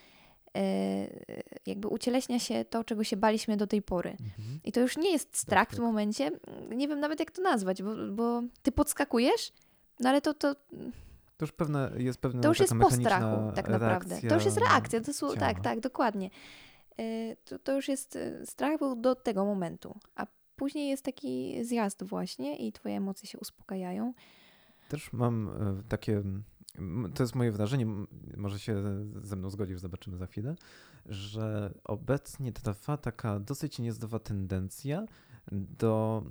e, 0.57 0.63
jakby 1.67 1.89
ucieleśnia 1.89 2.39
się 2.39 2.65
to, 2.65 2.85
czego 2.85 3.05
się 3.05 3.17
baliśmy 3.17 3.57
do 3.57 3.67
tej 3.67 3.83
pory. 3.83 4.11
Mhm. 4.11 4.61
I 4.65 4.73
to 4.73 4.81
już 4.81 4.97
nie 4.97 5.13
jest 5.13 5.37
strach 5.37 5.69
w 5.69 5.71
tak. 5.71 5.77
tym 5.77 5.85
momencie. 5.85 6.31
Nie 6.71 6.89
wiem 6.89 7.01
nawet, 7.01 7.21
jak 7.21 7.31
to 7.31 7.43
nazwać, 7.43 7.83
bo, 7.83 7.95
bo 8.13 8.43
ty 8.63 8.73
podskakujesz, 8.73 9.53
no 10.01 10.09
ale 10.09 10.21
to, 10.21 10.35
to, 10.35 10.55
To 10.55 10.61
już 11.41 11.53
pewne, 11.53 11.91
jest 11.97 12.21
pewna 12.21 12.43
to 12.43 12.49
już 12.49 12.61
jest 12.61 12.75
po 12.81 12.91
strachu, 12.91 13.53
tak 13.55 13.69
naprawdę. 13.69 14.21
To 14.29 14.35
już 14.35 14.45
jest 14.45 14.59
reakcja, 14.59 15.01
to, 15.01 15.37
tak, 15.37 15.61
tak, 15.61 15.81
dokładnie. 15.81 16.31
To, 17.45 17.59
to 17.59 17.73
już 17.73 17.89
jest, 17.89 18.19
strach 18.45 18.79
był 18.79 18.97
do 18.97 19.15
tego 19.15 19.45
momentu, 19.45 19.99
a 20.17 20.27
później 20.61 20.89
jest 20.89 21.05
taki 21.05 21.65
zjazd 21.65 22.05
właśnie 22.05 22.57
i 22.57 22.73
twoje 22.73 22.97
emocje 22.97 23.29
się 23.29 23.39
uspokajają. 23.39 24.15
Też 24.89 25.13
mam 25.13 25.49
e, 25.49 25.83
takie, 25.89 26.23
to 27.15 27.23
jest 27.23 27.35
moje 27.35 27.53
wrażenie, 27.53 27.87
może 28.37 28.59
się 28.59 28.83
ze 29.23 29.37
mną 29.37 29.51
zgodzisz, 29.51 29.79
zobaczymy 29.79 30.17
za 30.17 30.27
chwilę, 30.27 30.55
że 31.07 31.75
obecnie 31.85 32.53
trwa 32.53 32.97
taka 32.97 33.41
dosyć 33.41 33.79
niezdrowa 33.79 34.19
tendencja 34.19 35.07
do, 35.53 36.25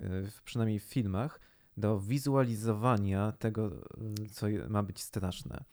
e, 0.00 0.06
przynajmniej 0.44 0.80
w 0.80 0.84
filmach, 0.84 1.40
do 1.76 2.00
wizualizowania 2.00 3.32
tego, 3.32 3.66
e, 3.66 4.28
co 4.32 4.46
ma 4.68 4.82
być 4.82 5.00
straszne. 5.00 5.64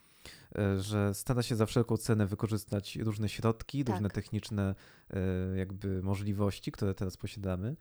E, 0.58 0.80
Że 0.80 1.14
stara 1.14 1.44
się 1.44 1.56
za 1.56 1.66
wszelką 1.66 1.98
cenę 1.98 2.28
wykorzystać 2.28 2.96
różne 2.96 3.30
środki, 3.30 3.84
Tak. 3.84 3.96
różne 3.96 4.10
techniczne 4.10 4.76
e, 5.10 5.58
jakby 5.58 6.04
możliwości, 6.04 6.72
które 6.72 6.94
teraz 6.94 7.18
posiadamy, 7.18 7.76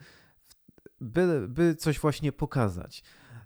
by, 1.01 1.49
by 1.49 1.75
coś 1.75 1.99
właśnie 1.99 2.33
pokazać 2.33 3.03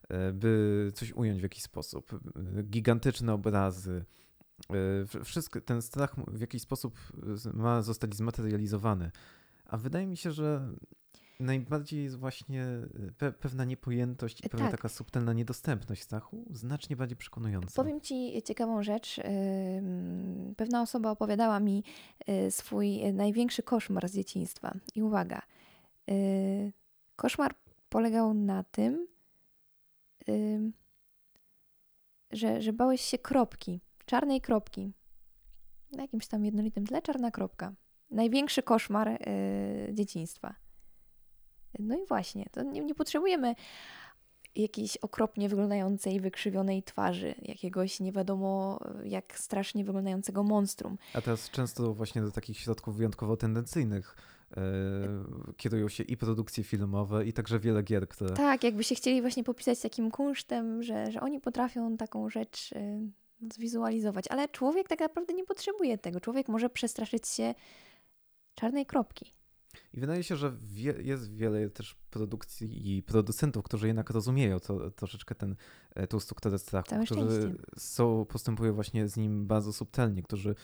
e, 0.09 0.33
by 0.33 0.91
coś 0.95 1.13
ująć 1.13 1.41
w 1.41 1.43
jakiś 1.43 1.63
sposób. 1.63 2.21
Gigantyczne 2.65 3.33
obrazy. 3.33 4.05
wsz- 4.71 5.25
Wszystko, 5.25 5.61
ten 5.61 5.83
strach 5.83 6.15
w 6.29 6.41
jakiś 6.41 6.63
sposób 6.63 6.99
ma 7.55 7.83
zostać 7.83 8.15
zmaterializowany. 8.15 9.11
A 9.67 9.77
wydaje 9.77 10.07
mi 10.07 10.17
się, 10.17 10.33
że 10.33 10.69
najbardziej 11.41 12.05
jest 12.05 12.17
właśnie 12.19 12.63
e, 12.63 13.13
pe 13.19 13.33
pewna 13.33 13.65
niepojętość 13.65 14.41
i 14.41 14.47
E, 14.47 14.49
pewna 14.49 14.67
tak. 14.67 14.77
taka 14.77 14.89
subtelna 14.89 15.33
niedostępność 15.33 16.03
strachu 16.03 16.45
znacznie 16.51 16.97
bardziej 16.97 17.17
przekonująca. 17.17 17.83
Powiem 17.83 18.01
ci 18.01 18.43
ciekawą 18.43 18.83
rzecz. 18.83 19.21
Pewna 20.57 20.83
osoba 20.83 21.11
opowiadała 21.11 21.61
mi 21.61 21.85
y, 22.29 22.51
swój 22.51 23.13
największy 23.13 23.63
koszmar 23.63 24.09
z 24.09 24.15
dzieciństwa. 24.15 24.75
I 24.95 25.03
uwaga, 25.03 25.43
y, 26.11 26.73
koszmar 27.17 27.55
polegał 27.89 28.35
na 28.35 28.65
tym, 28.65 29.07
ym, 30.29 30.73
że, 32.33 32.63
że 32.63 32.73
bałeś 32.73 33.01
się 33.01 33.19
kropki, 33.19 33.81
czarnej 34.07 34.41
kropki. 34.41 34.93
Na 35.93 36.03
jakimś 36.03 36.27
tam 36.27 36.45
jednolitym 36.45 36.87
tle 36.87 37.03
czarna 37.03 37.31
kropka. 37.31 37.75
Największy 38.11 38.63
koszmar 38.63 39.09
y, 39.09 39.19
dzieciństwa. 39.93 40.64
No 41.79 41.97
i 41.97 42.07
właśnie, 42.07 42.47
to 42.53 42.63
nie, 42.63 42.81
nie 42.81 42.95
potrzebujemy 42.95 43.55
jakiejś 44.57 44.97
okropnie 44.97 45.49
wyglądającej, 45.49 46.21
wykrzywionej 46.21 46.83
twarzy, 46.83 47.35
jakiegoś 47.43 48.01
nie 48.01 48.13
wiadomo 48.13 48.81
jak 49.05 49.39
strasznie 49.39 49.85
wyglądającego 49.85 50.43
monstrum. 50.43 50.99
A 51.15 51.21
teraz 51.21 51.51
często 51.51 51.95
właśnie 51.95 52.23
do 52.23 52.31
takich 52.31 52.59
środków 52.59 52.97
wyjątkowo 52.97 53.37
tendencyjnych 53.37 54.17
e, 54.57 54.63
kierują 55.57 55.89
się 55.89 56.03
i 56.03 56.17
produkcje 56.17 56.65
filmowe, 56.65 57.27
i 57.27 57.33
także 57.33 57.59
wiele 57.59 57.83
gier, 57.83 58.09
które 58.09 58.31
Tak, 58.31 58.65
jakby 58.65 58.85
się 58.85 58.95
chcieli 58.95 59.21
właśnie 59.21 59.45
popisać 59.45 59.81
takim 59.81 60.11
kunsztem, 60.11 60.83
że, 60.83 61.13
że 61.13 61.21
oni 61.21 61.41
potrafią 61.41 61.97
taką 61.97 62.31
rzecz 62.31 62.73
y, 62.73 63.01
zwizualizować, 63.53 64.29
ale 64.29 64.49
człowiek 64.49 64.89
tak 64.89 65.01
naprawdę 65.01 65.35
nie 65.35 65.45
potrzebuje 65.45 65.99
tego. 65.99 66.21
Człowiek 66.21 66.49
może 66.49 66.71
przestraszyć 66.71 67.29
się 67.29 67.55
czarnej 68.55 68.87
kropki. 68.87 69.33
I 69.95 70.01
wydaje 70.01 70.23
się, 70.23 70.37
że 70.37 70.53
wie, 70.63 70.95
jest 71.03 71.35
wiele 71.35 71.71
też 71.71 71.97
produkcji 72.11 72.97
i 72.97 73.03
producentów, 73.03 73.65
którzy 73.65 73.87
jednak 73.87 74.11
rozumieją 74.11 74.61
to, 74.61 74.91
troszeczkę 74.91 75.35
ten 75.35 75.57
e, 75.95 76.07
strachu, 76.59 76.89
Całe 76.89 77.05
którzy 77.05 77.57
są, 77.77 78.25
postępują 78.25 78.73
właśnie 78.73 79.09
z 79.09 79.17
nim 79.17 79.47
bardzo 79.47 79.73
subtelnie, 79.73 80.23
którzy 80.23 80.55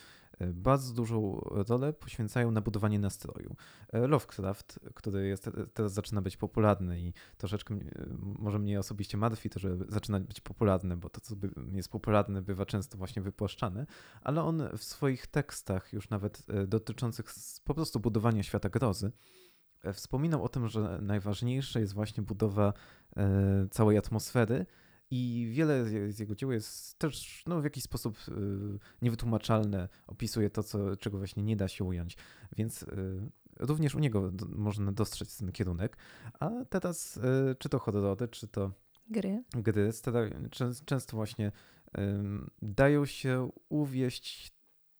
bardzo 0.53 0.93
dużą 0.93 1.41
rolę 1.69 1.93
poświęcają 1.93 2.51
na 2.51 2.61
budowanie 2.61 2.99
nastroju. 2.99 3.55
E, 3.93 4.07
Lovecraft, 4.07 4.79
który 4.93 5.27
jest, 5.27 5.43
te- 5.43 5.67
teraz 5.73 5.93
zaczyna 5.93 6.21
być 6.21 6.37
popularny 6.37 6.99
i 7.01 7.13
troszeczkę 7.37 7.75
mnie- 7.75 7.91
może 8.19 8.59
mnie 8.59 8.79
osobiście 8.79 9.17
martwi 9.17 9.49
to, 9.49 9.59
że 9.59 9.77
zaczyna 9.89 10.19
być 10.19 10.41
popularny, 10.41 10.97
bo 10.97 11.09
to, 11.09 11.21
co 11.21 11.35
jest 11.71 11.89
popularne, 11.89 12.41
bywa 12.41 12.65
często 12.65 12.97
właśnie 12.97 13.21
wypłaszczane, 13.21 13.85
ale 14.21 14.43
on 14.43 14.63
w 14.77 14.83
swoich 14.83 15.27
tekstach, 15.27 15.93
już 15.93 16.09
nawet 16.09 16.43
e, 16.49 16.67
dotyczących 16.67 17.25
po 17.63 17.73
prostu 17.73 17.99
budowania 17.99 18.43
świata 18.43 18.69
grozy, 18.69 19.11
e, 19.83 19.93
wspominał 19.93 20.43
o 20.43 20.49
tym, 20.49 20.67
że 20.67 20.99
najważniejsze 21.01 21.79
jest 21.79 21.93
właśnie 21.93 22.23
budowa 22.23 22.73
e, 23.17 23.67
całej 23.71 23.97
atmosfery 23.97 24.65
i 25.11 25.49
wiele 25.51 25.85
z 26.11 26.19
jego 26.19 26.35
dzieł 26.35 26.51
jest 26.51 26.99
też 26.99 27.43
no, 27.47 27.61
w 27.61 27.63
jakiś 27.63 27.83
sposób 27.83 28.17
e, 28.27 28.31
niewytłumaczalne, 29.01 29.89
opisuje 30.07 30.49
to, 30.49 30.63
co, 30.63 30.95
czego 30.97 31.17
właśnie 31.17 31.43
nie 31.43 31.55
da 31.55 31.67
się 31.67 31.83
ująć, 31.83 32.17
więc 32.57 32.83
e, 32.83 32.87
również 33.59 33.95
u 33.95 33.99
niego 33.99 34.31
można 34.49 34.91
dostrzec 34.91 35.37
ten 35.37 35.51
kierunek. 35.51 35.97
A 36.39 36.49
teraz, 36.69 37.17
e, 37.17 37.55
czy 37.55 37.69
to 37.69 37.79
horrory, 37.79 38.27
czy 38.27 38.47
to 38.47 38.71
Gry. 39.09 39.43
gry 39.53 39.91
często 40.85 41.17
właśnie 41.17 41.51
dają 42.61 43.05
się 43.05 43.49
uwieść 43.69 44.53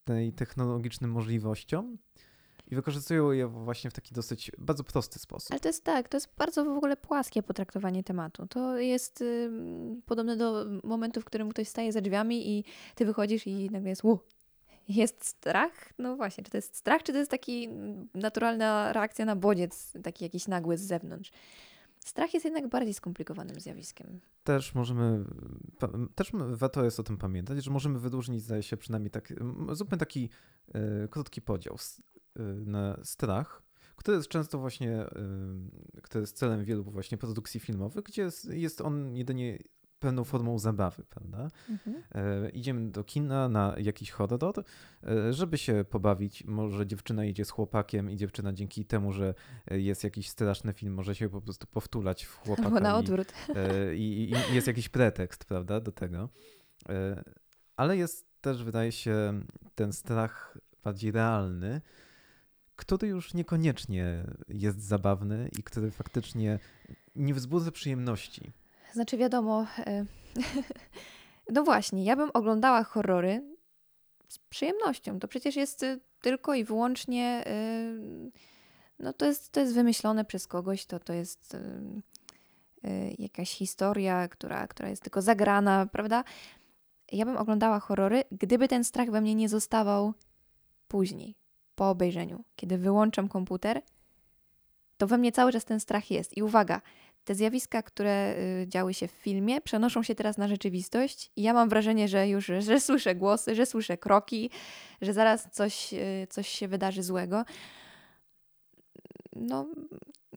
tej 0.04 0.32
technologicznym 0.32 1.10
możliwościom 1.10 1.98
i 2.72 2.74
wykorzystują 2.74 3.30
je 3.30 3.46
właśnie 3.46 3.90
w 3.90 3.94
taki 3.94 4.14
dosyć 4.14 4.52
bardzo 4.58 4.84
prosty 4.84 5.18
sposób. 5.18 5.50
Ale 5.50 5.60
to 5.60 5.68
jest 5.68 5.84
tak, 5.84 6.08
to 6.08 6.16
jest 6.16 6.28
bardzo 6.38 6.64
w 6.64 6.68
ogóle 6.68 6.96
płaskie 6.96 7.42
potraktowanie 7.42 8.04
tematu. 8.04 8.46
To 8.46 8.78
jest 8.78 9.20
ym, 9.20 10.02
podobne 10.06 10.36
do 10.36 10.64
momentu, 10.84 11.20
w 11.20 11.24
którym 11.24 11.48
ktoś 11.48 11.68
staje 11.68 11.92
za 11.92 12.00
drzwiami 12.00 12.50
i 12.50 12.64
ty 12.94 13.04
wychodzisz 13.04 13.46
i 13.46 13.70
nagle 13.70 13.90
jest 13.90 14.02
wu. 14.02 14.18
Jest 14.88 15.24
strach? 15.24 15.92
No 15.98 16.16
właśnie, 16.16 16.44
czy 16.44 16.50
to 16.50 16.58
jest 16.58 16.76
strach, 16.76 17.02
czy 17.02 17.12
to 17.12 17.18
jest 17.18 17.30
taki 17.30 17.68
naturalna 18.14 18.92
reakcja 18.92 19.24
na 19.24 19.36
bodziec, 19.36 19.92
taki 20.02 20.24
jakiś 20.24 20.48
nagły 20.48 20.78
z 20.78 20.82
zewnątrz? 20.82 21.30
Strach 21.98 22.34
jest 22.34 22.44
jednak 22.44 22.68
bardziej 22.68 22.94
skomplikowanym 22.94 23.60
zjawiskiem. 23.60 24.20
Też 24.44 24.74
możemy, 24.74 25.24
też 26.14 26.32
warto 26.34 26.84
jest 26.84 27.00
o 27.00 27.02
tym 27.02 27.18
pamiętać, 27.18 27.64
że 27.64 27.70
możemy 27.70 27.98
wyróżnić, 27.98 28.42
zdaje 28.42 28.62
się, 28.62 28.76
przynajmniej 28.76 29.10
tak, 29.10 29.32
zróbmy 29.72 29.98
taki 29.98 30.30
e, 30.74 31.08
krótki 31.08 31.42
podział 31.42 31.78
na 32.66 33.00
strach, 33.04 33.62
który 33.96 34.16
jest 34.16 34.28
często 34.28 34.58
właśnie, 34.58 34.92
e, 34.92 35.10
który 36.02 36.22
jest 36.22 36.36
celem 36.36 36.64
wielu 36.64 36.84
właśnie 36.84 37.18
produkcji 37.18 37.60
filmowych, 37.60 38.04
gdzie 38.04 38.28
jest, 38.50 38.80
on 38.80 39.16
jedynie 39.16 39.58
pewną 39.98 40.24
formą 40.24 40.58
zabawy, 40.58 41.04
prawda? 41.08 41.48
Mhm. 41.70 42.02
E, 42.14 42.50
idziemy 42.50 42.90
do 42.90 43.04
kina 43.04 43.48
na 43.48 43.74
jakiś 43.78 44.10
horror, 44.10 44.64
e, 45.06 45.32
żeby 45.32 45.58
się 45.58 45.84
pobawić. 45.90 46.44
Może 46.44 46.86
dziewczyna 46.86 47.24
idzie 47.24 47.44
z 47.44 47.50
chłopakiem 47.50 48.10
i 48.10 48.16
dziewczyna 48.16 48.52
dzięki 48.52 48.84
temu, 48.84 49.12
że 49.12 49.34
e, 49.70 49.80
jest 49.80 50.04
jakiś 50.04 50.28
straszny 50.28 50.72
film, 50.72 50.94
może 50.94 51.14
się 51.14 51.28
po 51.28 51.40
prostu 51.40 51.66
powtulać 51.66 52.24
w 52.24 52.36
chłopaka. 52.36 52.68
Albo 52.68 52.80
na 52.80 52.90
i- 52.96 53.00
odwrót. 53.00 53.32
E, 53.54 53.96
I, 53.96 54.30
I 54.50 54.54
jest 54.54 54.66
jakiś 54.66 54.88
pretekst, 54.88 55.44
prawda, 55.44 55.80
do 55.80 55.92
tego. 55.92 56.28
Ale 57.76 57.96
jest 57.96 58.26
też, 58.40 58.64
wydaje 58.64 58.92
się, 58.92 59.40
ten 59.74 59.92
strach 59.92 60.58
bardziej 60.84 61.12
realny, 61.12 61.80
który 62.82 63.08
już 63.08 63.34
niekoniecznie 63.34 64.24
jest 64.48 64.82
zabawny 64.82 65.48
i 65.58 65.62
który 65.62 65.90
faktycznie 65.90 66.58
nie 67.16 67.34
wzbudza 67.34 67.70
przyjemności. 67.70 68.52
Znaczy 68.92 69.16
wiadomo, 69.16 69.66
e, 69.78 70.04
no 71.54 71.64
właśnie, 71.64 72.04
ja 72.04 72.16
bym 72.16 72.30
oglądała 72.34 72.84
horrory 72.84 73.42
z 74.28 74.38
przyjemnością. 74.38 75.18
To 75.18 75.28
przecież 75.28 75.56
jest 75.56 75.82
y, 75.82 76.00
tylko 76.20 76.54
i 76.54 76.64
wyłącznie, 76.64 77.44
y, 77.46 78.32
no 78.98 79.12
to 79.12 79.26
jest, 79.26 79.52
to 79.52 79.60
jest 79.60 79.74
wymyślone 79.74 80.24
przez 80.24 80.46
kogoś, 80.46 80.86
to, 80.86 80.98
to 80.98 81.12
jest 81.12 81.54
y, 81.54 83.14
jakaś 83.18 83.50
historia, 83.50 84.28
która, 84.28 84.66
która 84.68 84.88
jest 84.88 85.02
tylko 85.02 85.22
zagrana, 85.22 85.86
prawda? 85.86 86.24
Ja 87.12 87.24
bym 87.24 87.36
oglądała 87.36 87.80
horrory, 87.80 88.24
gdyby 88.32 88.68
ten 88.68 88.84
strach 88.84 89.10
we 89.10 89.20
mnie 89.20 89.34
nie 89.34 89.48
zostawał 89.48 90.14
później, 90.88 91.34
po 91.82 91.90
obejrzeniu, 91.90 92.44
kiedy 92.56 92.78
wyłączam 92.78 93.28
komputer, 93.28 93.82
to 94.96 95.06
we 95.06 95.18
mnie 95.18 95.32
cały 95.32 95.52
czas 95.52 95.64
ten 95.64 95.80
strach 95.80 96.10
jest. 96.10 96.36
I 96.36 96.42
uwaga, 96.42 96.80
te 97.24 97.34
zjawiska, 97.34 97.82
które 97.82 98.34
y, 98.62 98.68
działy 98.68 98.94
się 98.94 99.08
w 99.08 99.10
filmie, 99.10 99.60
przenoszą 99.60 100.02
się 100.02 100.14
teraz 100.14 100.38
na 100.38 100.48
rzeczywistość 100.48 101.30
i 101.36 101.42
ja 101.42 101.52
mam 101.52 101.68
wrażenie, 101.68 102.08
że 102.08 102.28
już 102.28 102.46
że 102.46 102.80
słyszę 102.80 103.14
głosy, 103.14 103.54
że 103.54 103.66
słyszę 103.66 103.96
kroki, 103.98 104.50
że 105.00 105.12
zaraz 105.12 105.48
coś, 105.50 105.92
y, 105.92 106.26
coś 106.30 106.48
się 106.48 106.68
wydarzy 106.68 107.02
złego. 107.02 107.44
No, 109.36 109.66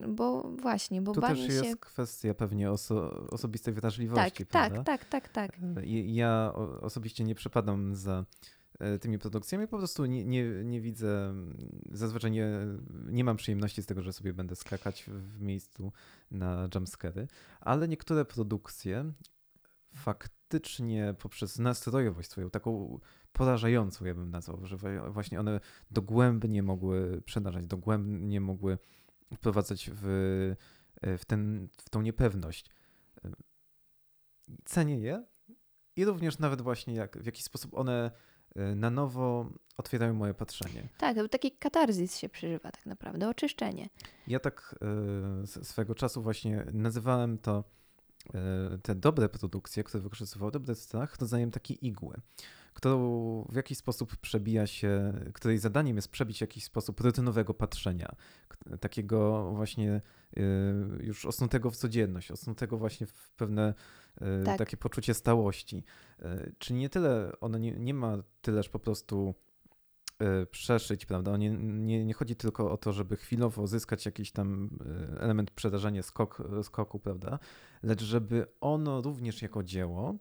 bo 0.07 0.51
właśnie, 0.61 1.01
bo 1.01 1.11
tu 1.11 1.21
banie 1.21 1.47
też 1.47 1.47
się... 1.47 1.67
jest 1.67 1.79
kwestia 1.79 2.33
pewnie 2.33 2.71
oso 2.71 3.27
osobistej 3.31 3.73
wrażliwości, 3.73 4.45
tak, 4.45 4.71
prawda? 4.71 4.83
tak, 4.83 5.05
tak, 5.05 5.29
tak, 5.29 5.57
tak. 5.57 5.81
Ja 6.05 6.53
osobiście 6.81 7.23
nie 7.23 7.35
przepadam 7.35 7.95
za 7.95 8.25
tymi 9.01 9.20
produkcjami. 9.20 9.67
Po 9.67 9.77
prostu 9.77 10.05
nie, 10.05 10.25
nie, 10.25 10.63
nie 10.63 10.82
widzę, 10.82 11.34
zazwyczaj 11.91 12.32
nie, 12.32 12.50
nie 13.10 13.24
mam 13.24 13.38
przyjemności 13.38 13.84
z 13.84 13.86
tego, 13.86 14.01
że 14.01 14.13
sobie 14.13 14.34
będę 14.34 14.55
skakać 14.55 15.05
w 15.08 15.41
miejscu 15.41 15.91
na 16.32 16.70
jumpscary, 16.75 17.27
ale 17.62 17.88
niektóre 17.88 18.25
produkcje 18.25 19.13
faktycznie 19.96 21.15
poprzez 21.20 21.60
nastrojowość 21.60 22.29
swoją, 22.29 22.50
taką 22.50 23.00
porażającą, 23.34 24.05
ja 24.05 24.15
bym 24.15 24.29
nazwał, 24.29 24.65
że 24.65 24.77
właśnie 25.10 25.39
one 25.39 25.60
dogłębnie 25.91 26.63
mogły 26.63 27.22
przerażać, 27.22 27.65
dogłębnie 27.65 28.41
mogły 28.41 28.77
wprowadzać 29.34 29.89
w, 29.94 30.55
w, 31.01 31.25
ten, 31.25 31.67
w 31.77 31.89
tą 31.89 32.01
niepewność. 32.01 32.72
Cenię 34.65 35.00
je 35.00 35.25
i 35.96 36.05
również 36.05 36.39
nawet 36.39 36.62
właśnie 36.62 36.94
jak, 36.94 37.17
w 37.17 37.25
jaki 37.25 37.44
sposób 37.44 37.74
one 37.74 38.12
na 38.55 38.89
nowo 38.89 39.50
otwierają 39.77 40.13
moje 40.13 40.33
patrzenie. 40.33 40.89
Tak, 40.97 41.17
taki 41.31 41.51
katarzis 41.51 42.17
się 42.17 42.29
przeżywa 42.29 42.71
tak 42.71 42.85
naprawdę, 42.85 43.29
oczyszczenie. 43.29 43.89
Ja 44.27 44.39
tak 44.39 44.75
y, 45.43 45.63
swego 45.65 45.95
czasu 45.95 46.21
właśnie 46.21 46.65
nazywałem 46.74 47.38
to 47.38 47.63
y, 48.25 48.31
te 48.79 48.95
dobre 48.95 49.29
produkcje, 49.29 49.83
które 49.83 50.03
wykorzystywały 50.03 50.51
dobry 50.51 50.75
strach, 50.75 51.19
rodzajem 51.19 51.51
takiej 51.51 51.88
igły, 51.88 52.15
którą 52.75 53.48
w 53.51 53.55
jakiś 53.55 53.77
sposób 53.77 54.17
przebija 54.17 54.67
się, 54.67 55.13
której 55.34 55.58
zadaniem 55.58 55.96
jest 55.96 56.12
przebić 56.12 56.41
jakiś 56.41 56.63
sposób 56.63 57.00
rutynowego 57.00 57.53
patrzenia, 57.53 58.15
takiego 58.79 59.51
właśnie 59.51 60.01
już 61.00 61.25
osnutego 61.25 61.72
w 61.72 61.75
codzienność, 61.75 62.32
osnutego 62.32 62.77
właśnie 62.77 63.08
w 63.08 63.29
pewne 63.36 63.74
E, 64.22 64.44
tak. 64.44 64.58
takie 64.58 64.77
poczucie 64.77 65.13
stałości. 65.13 65.84
E, 66.20 66.51
czyli 66.58 66.79
nie 66.79 66.89
tyle, 66.89 67.32
ono 67.41 67.58
nie, 67.58 67.72
nie 67.72 67.94
ma 67.94 68.17
tyleż 68.41 68.70
po 68.70 68.79
prostu 68.79 69.36
przeszyć, 70.51 71.05
prawda? 71.05 71.38
Nie, 71.38 71.50
nie, 71.60 72.05
nie 72.05 72.13
chodzi 72.13 72.36
tylko 72.36 72.72
o 72.72 72.77
to, 72.77 72.94
żeby 72.94 73.15
chwilowo 73.15 73.62
uzyskać 73.62 74.05
jakiś 74.05 74.32
tam 74.32 74.70
element 75.20 75.51
przerażenia 75.51 76.03
skok, 76.03 76.44
skoku, 76.63 77.00
prawda? 77.00 77.39
Lecz 77.84 78.03
żeby 78.03 78.48
ono 78.62 79.01
również 79.01 79.41
jako 79.41 79.63
dzieło 79.63 80.15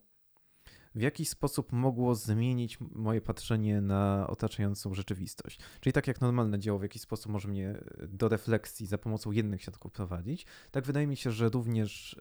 w 0.94 1.02
jakiś 1.02 1.28
sposób 1.28 1.72
mogło 1.72 2.14
zmienić 2.14 2.78
moje 2.80 3.20
patrzenie 3.20 3.80
na 3.80 4.26
otaczającą 4.26 4.94
rzeczywistość. 4.94 5.58
Czyli 5.80 5.92
tak 5.92 6.06
jak 6.06 6.20
normalne 6.20 6.58
dzieło 6.58 6.78
w 6.78 6.82
jakiś 6.82 7.02
sposób 7.02 7.32
może 7.32 7.48
mnie 7.48 7.78
do 8.08 8.28
refleksji 8.28 8.86
za 8.86 8.98
pomocą 8.98 9.32
jednych 9.32 9.62
środków 9.62 9.92
prowadzić, 9.92 10.46
tak 10.70 10.84
wydaje 10.84 11.06
mi 11.06 11.16
się, 11.16 11.30
że 11.30 11.48
również 11.48 12.16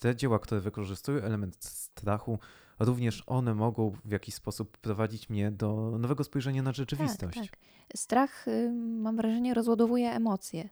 te 0.00 0.16
dzieła, 0.16 0.38
które 0.38 0.60
wykorzystują 0.60 1.22
element 1.22 1.56
strachu, 1.64 2.38
również 2.78 3.22
one 3.26 3.54
mogą 3.54 3.90
w 4.04 4.10
jakiś 4.10 4.34
sposób 4.34 4.78
prowadzić 4.78 5.28
mnie 5.28 5.50
do 5.50 5.98
nowego 5.98 6.24
spojrzenia 6.24 6.62
na 6.62 6.72
rzeczywistość. 6.72 7.38
Tak, 7.38 7.50
tak. 7.50 7.58
Strach, 7.96 8.48
y, 8.48 8.72
mam 8.72 9.16
wrażenie, 9.16 9.54
rozładowuje 9.54 10.10
emocje. 10.10 10.68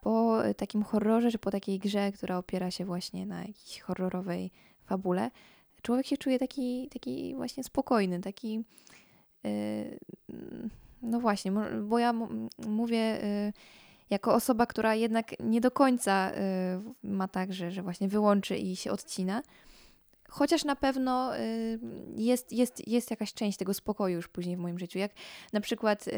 Po 0.00 0.38
takim 0.56 0.82
horrorze, 0.82 1.30
czy 1.30 1.38
po 1.38 1.50
takiej 1.50 1.78
grze, 1.78 2.12
która 2.12 2.38
opiera 2.38 2.70
się 2.70 2.84
właśnie 2.84 3.26
na 3.26 3.40
jakiejś 3.40 3.80
horrorowej 3.80 4.50
fabule, 4.84 5.30
człowiek 5.82 6.06
się 6.06 6.16
czuje 6.16 6.38
taki, 6.38 6.88
taki 6.88 7.34
właśnie 7.34 7.64
spokojny, 7.64 8.20
taki. 8.20 8.64
Yy, 9.44 9.98
no 11.02 11.20
właśnie, 11.20 11.52
bo 11.82 11.98
ja 11.98 12.12
mówię. 12.58 12.98
Yy, 12.98 13.52
jako 14.12 14.34
osoba, 14.34 14.66
która 14.66 14.94
jednak 14.94 15.40
nie 15.40 15.60
do 15.60 15.70
końca 15.70 16.32
y, 16.32 17.06
ma 17.08 17.28
tak, 17.28 17.52
że, 17.52 17.70
że 17.70 17.82
właśnie 17.82 18.08
wyłączy 18.08 18.56
i 18.56 18.76
się 18.76 18.90
odcina, 18.92 19.42
chociaż 20.28 20.64
na 20.64 20.76
pewno 20.76 21.38
y, 21.38 21.78
jest, 22.16 22.52
jest, 22.52 22.88
jest 22.88 23.10
jakaś 23.10 23.34
część 23.34 23.58
tego 23.58 23.74
spokoju 23.74 24.16
już 24.16 24.28
później 24.28 24.56
w 24.56 24.58
moim 24.58 24.78
życiu. 24.78 24.98
Jak 24.98 25.12
na 25.52 25.60
przykład 25.60 26.08
y, 26.08 26.12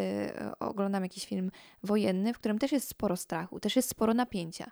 oglądam 0.58 1.02
jakiś 1.02 1.26
film 1.26 1.50
wojenny, 1.82 2.34
w 2.34 2.38
którym 2.38 2.58
też 2.58 2.72
jest 2.72 2.88
sporo 2.88 3.16
strachu, 3.16 3.60
też 3.60 3.76
jest 3.76 3.88
sporo 3.88 4.14
napięcia. 4.14 4.70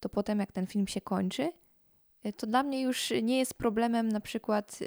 To 0.00 0.08
potem, 0.08 0.38
jak 0.40 0.52
ten 0.52 0.66
film 0.66 0.86
się 0.86 1.00
kończy, 1.00 1.52
to 2.32 2.46
dla 2.46 2.62
mnie 2.62 2.82
już 2.82 3.12
nie 3.22 3.38
jest 3.38 3.54
problemem 3.54 4.08
na 4.08 4.20
przykład 4.20 4.78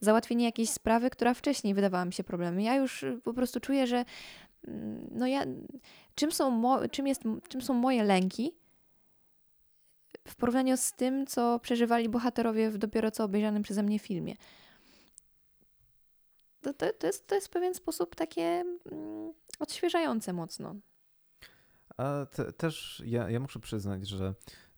załatwienie 0.00 0.44
jakiejś 0.44 0.70
sprawy, 0.70 1.10
która 1.10 1.34
wcześniej 1.34 1.74
wydawała 1.74 2.04
mi 2.04 2.12
się 2.12 2.24
problemem. 2.24 2.60
Ja 2.60 2.74
już 2.74 3.04
po 3.24 3.34
prostu 3.34 3.60
czuję, 3.60 3.86
że 3.86 4.04
mm, 4.68 5.08
no 5.10 5.26
ja 5.26 5.44
czym 6.14 6.32
są, 6.32 6.50
mo- 6.50 6.88
czym, 6.88 7.06
jest, 7.06 7.22
czym 7.48 7.62
są 7.62 7.74
moje 7.74 8.04
lęki 8.04 8.54
w 10.28 10.34
porównaniu 10.36 10.76
z 10.76 10.92
tym, 10.92 11.26
co 11.26 11.58
przeżywali 11.58 12.08
bohaterowie 12.08 12.70
w 12.70 12.78
dopiero 12.78 13.10
co 13.10 13.24
obejrzanym 13.24 13.62
przeze 13.62 13.82
mnie 13.82 13.98
filmie. 13.98 14.34
To, 16.60 16.74
to, 16.74 16.92
to, 16.92 17.06
jest, 17.06 17.26
to 17.26 17.34
jest 17.34 17.46
w 17.46 17.50
pewien 17.50 17.74
sposób 17.74 18.14
takie 18.14 18.64
mm, 18.92 19.32
odświeżające 19.58 20.32
mocno. 20.32 20.74
A 21.96 22.26
te, 22.26 22.52
też 22.52 23.02
ja, 23.06 23.30
ja 23.30 23.40
muszę 23.40 23.60
przyznać, 23.60 24.08
że 24.08 24.34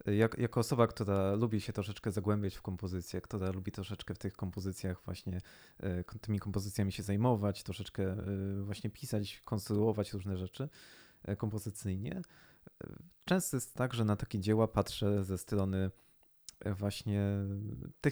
jak, 0.07 0.39
jako 0.39 0.61
osoba, 0.61 0.87
która 0.87 1.35
lubi 1.35 1.61
się 1.61 1.73
troszeczkę 1.73 2.11
zagłębiać 2.11 2.55
w 2.55 2.63
kompozycję, 2.63 3.21
która 3.21 3.51
lubi 3.51 3.73
troszeczkę 3.73 4.15
w 4.15 4.19
tych 4.19 4.37
kompozycjach 4.37 5.03
właśnie 5.05 5.41
e, 5.81 6.05
tymi 6.21 6.39
kompozycjami 6.39 6.93
się 6.93 7.03
zajmować, 7.03 7.63
troszeczkę 7.63 8.03
e, 8.03 8.17
właśnie 8.63 8.91
pisać, 8.91 9.43
konstruować 9.45 10.13
różne 10.13 10.37
rzeczy, 10.37 10.69
E, 11.25 11.37
kompozycyjnie. 11.37 12.23
Często 13.25 13.57
jest 13.57 13.75
tak, 13.75 13.95
że 13.95 14.05
na 14.05 14.17
takie 14.17 14.41
dzieła 14.41 14.69
patrzę 14.69 15.25
ze 15.25 15.39
strony 15.39 15.91
właśnie 16.73 17.23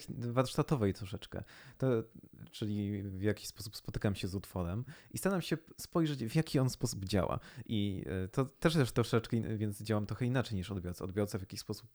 warsztatowej 0.08 0.94
troszeczkę. 0.94 1.44
To, 1.78 1.86
czyli 2.50 3.02
w 3.02 3.22
jaki 3.22 3.46
sposób 3.46 3.76
spotykam 3.76 4.14
się 4.14 4.28
z 4.28 4.34
utworem 4.34 4.84
i 5.10 5.18
staram 5.18 5.40
się 5.40 5.56
spojrzeć, 5.76 6.24
w 6.24 6.34
jaki 6.34 6.58
on 6.58 6.70
sposób 6.70 7.04
działa. 7.04 7.40
I 7.66 8.04
to 8.32 8.44
też, 8.44 8.74
też 8.74 8.92
troszeczkę, 8.92 9.56
więc 9.56 9.82
działam 9.82 10.06
trochę 10.06 10.26
inaczej 10.26 10.56
niż 10.56 10.70
odbiorca. 10.70 11.04
Odbiorca 11.04 11.38
w 11.38 11.42
jakiś 11.42 11.60
sposób 11.60 11.90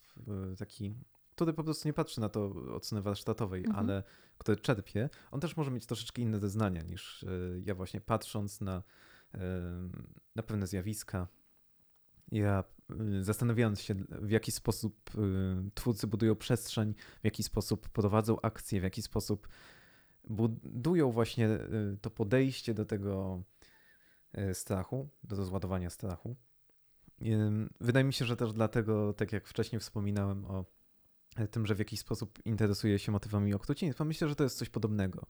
taki, 0.58 0.96
który 1.36 1.54
po 1.54 1.64
prostu 1.64 1.88
nie 1.88 1.94
patrzy 1.94 2.22
na 2.22 2.30
to 2.30 2.54
strony 2.82 3.02
warsztatowej, 3.02 3.66
mhm. 3.66 3.80
ale 3.80 4.04
który 4.38 4.58
czerpie, 4.58 5.10
on 5.32 5.40
też 5.40 5.58
może 5.58 5.72
mieć 5.72 5.86
troszeczkę 5.86 6.22
inne 6.22 6.40
zeznania 6.40 6.82
niż 6.82 7.26
ja 7.66 7.76
właśnie 7.76 8.02
patrząc 8.02 8.62
na 8.62 8.84
na 10.36 10.44
pewne 10.44 10.68
zjawiska. 10.68 11.28
Ja 12.32 12.64
y, 13.20 13.24
zastanawiając 13.24 13.82
się, 13.82 13.96
w 14.10 14.32
jaki 14.32 14.52
sposób 14.52 15.12
y, 15.16 15.72
twórcy 15.74 16.08
budują 16.08 16.36
przestrzeń, 16.36 16.94
w 17.22 17.26
jaki 17.26 17.44
sposób 17.44 17.90
prowadzą 17.90 18.42
akcje, 18.42 18.80
w 18.80 18.84
jaki 18.84 19.02
sposób 19.02 19.48
budują 20.24 21.12
właśnie 21.12 21.50
y, 21.50 21.98
to 22.02 22.10
podejście 22.10 22.74
do 22.74 22.86
tego 22.86 23.44
strachu, 24.54 25.10
do 25.24 25.36
rozładowania 25.36 25.90
strachu. 25.90 26.36
Wydaje 27.82 28.04
mi 28.04 28.14
się, 28.14 28.26
że 28.26 28.36
też 28.38 28.54
dlatego, 28.54 29.14
tak 29.14 29.32
jak 29.34 29.48
wcześniej 29.48 29.80
wspominałem 29.80 30.46
o 30.46 30.66
tym, 31.52 31.66
że 31.66 31.76
w 31.76 31.80
jakiś 31.80 32.00
sposób 32.00 32.40
interesuje 32.46 33.00
się 33.00 33.12
motywami 33.12 33.54
okrucieństwa, 33.54 34.06
myślę, 34.06 34.30
że 34.30 34.36
to 34.36 34.44
jest 34.44 34.58
coś 34.58 34.70
podobnego, 34.70 35.26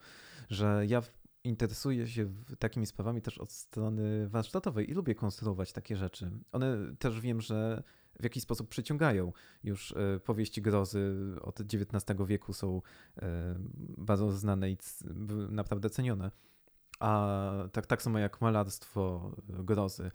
że 0.49 0.83
ja 0.87 1.01
interesuję 1.47 2.07
się 2.07 2.33
takimi 2.59 2.85
sprawami 2.85 3.21
też 3.21 3.37
od 3.37 3.51
strony 3.51 4.29
warsztatowej 4.29 4.91
i 4.91 4.93
lubię 4.93 5.15
konstruować 5.15 5.73
takie 5.73 5.95
rzeczy. 5.95 6.31
One 6.51 6.77
też 6.99 7.21
wiem, 7.21 7.41
że 7.41 7.83
w 8.19 8.23
jakiś 8.23 8.43
sposób 8.43 8.69
przyciągają. 8.69 9.33
Już 9.63 9.91
e, 9.91 10.19
powieści 10.19 10.61
grozy 10.61 11.15
od 11.41 11.61
XIX 11.61 12.19
wieku 12.27 12.53
są 12.53 12.81
e, 13.17 13.55
bardzo 13.97 14.31
znane 14.31 14.71
i 14.71 14.77
naprawdę 15.49 15.89
cenione. 15.89 16.31
A 16.99 17.51
tak, 17.71 17.85
tak 17.85 18.01
samo 18.01 18.19
jak 18.19 18.41
malarstwo 18.41 19.31
grozy, 19.47 20.11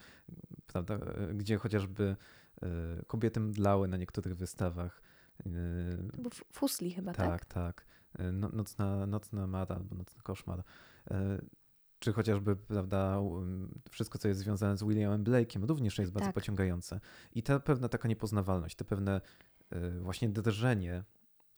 prawda, 0.67 0.99
gdzie 1.35 1.57
chociażby 1.57 2.17
e, 2.63 2.69
kobiety 3.07 3.41
mdlały 3.41 3.89
na 3.89 3.97
niektórych 3.97 4.37
wystawach. 4.37 5.03
To 6.13 6.23
był 6.23 6.31
Fusli 6.53 6.91
chyba, 6.91 7.13
tak? 7.13 7.29
Tak, 7.29 7.45
tak. 7.45 7.87
No, 8.33 8.49
nocna, 8.49 9.07
nocna 9.07 9.47
mara 9.47 9.77
albo 9.77 9.95
nocny 9.95 10.23
koszmar. 10.23 10.65
E, 11.11 11.39
czy 11.99 12.13
chociażby, 12.13 12.57
prawda, 12.57 13.21
wszystko, 13.91 14.19
co 14.19 14.29
jest 14.29 14.41
związane 14.41 14.77
z 14.77 14.83
Williamem 14.83 15.25
Blake'iem, 15.25 15.65
również 15.65 15.99
jest 15.99 16.13
bardzo 16.13 16.29
tak. 16.29 16.35
pociągające. 16.35 17.01
I 17.35 17.43
ta 17.43 17.61
pewna 17.61 17.89
taka 17.89 18.09
niepoznawalność, 18.09 18.77
te 18.77 18.85
pewne 18.85 19.21
e, 19.71 19.91
właśnie 19.91 20.29
drżenie 20.29 21.05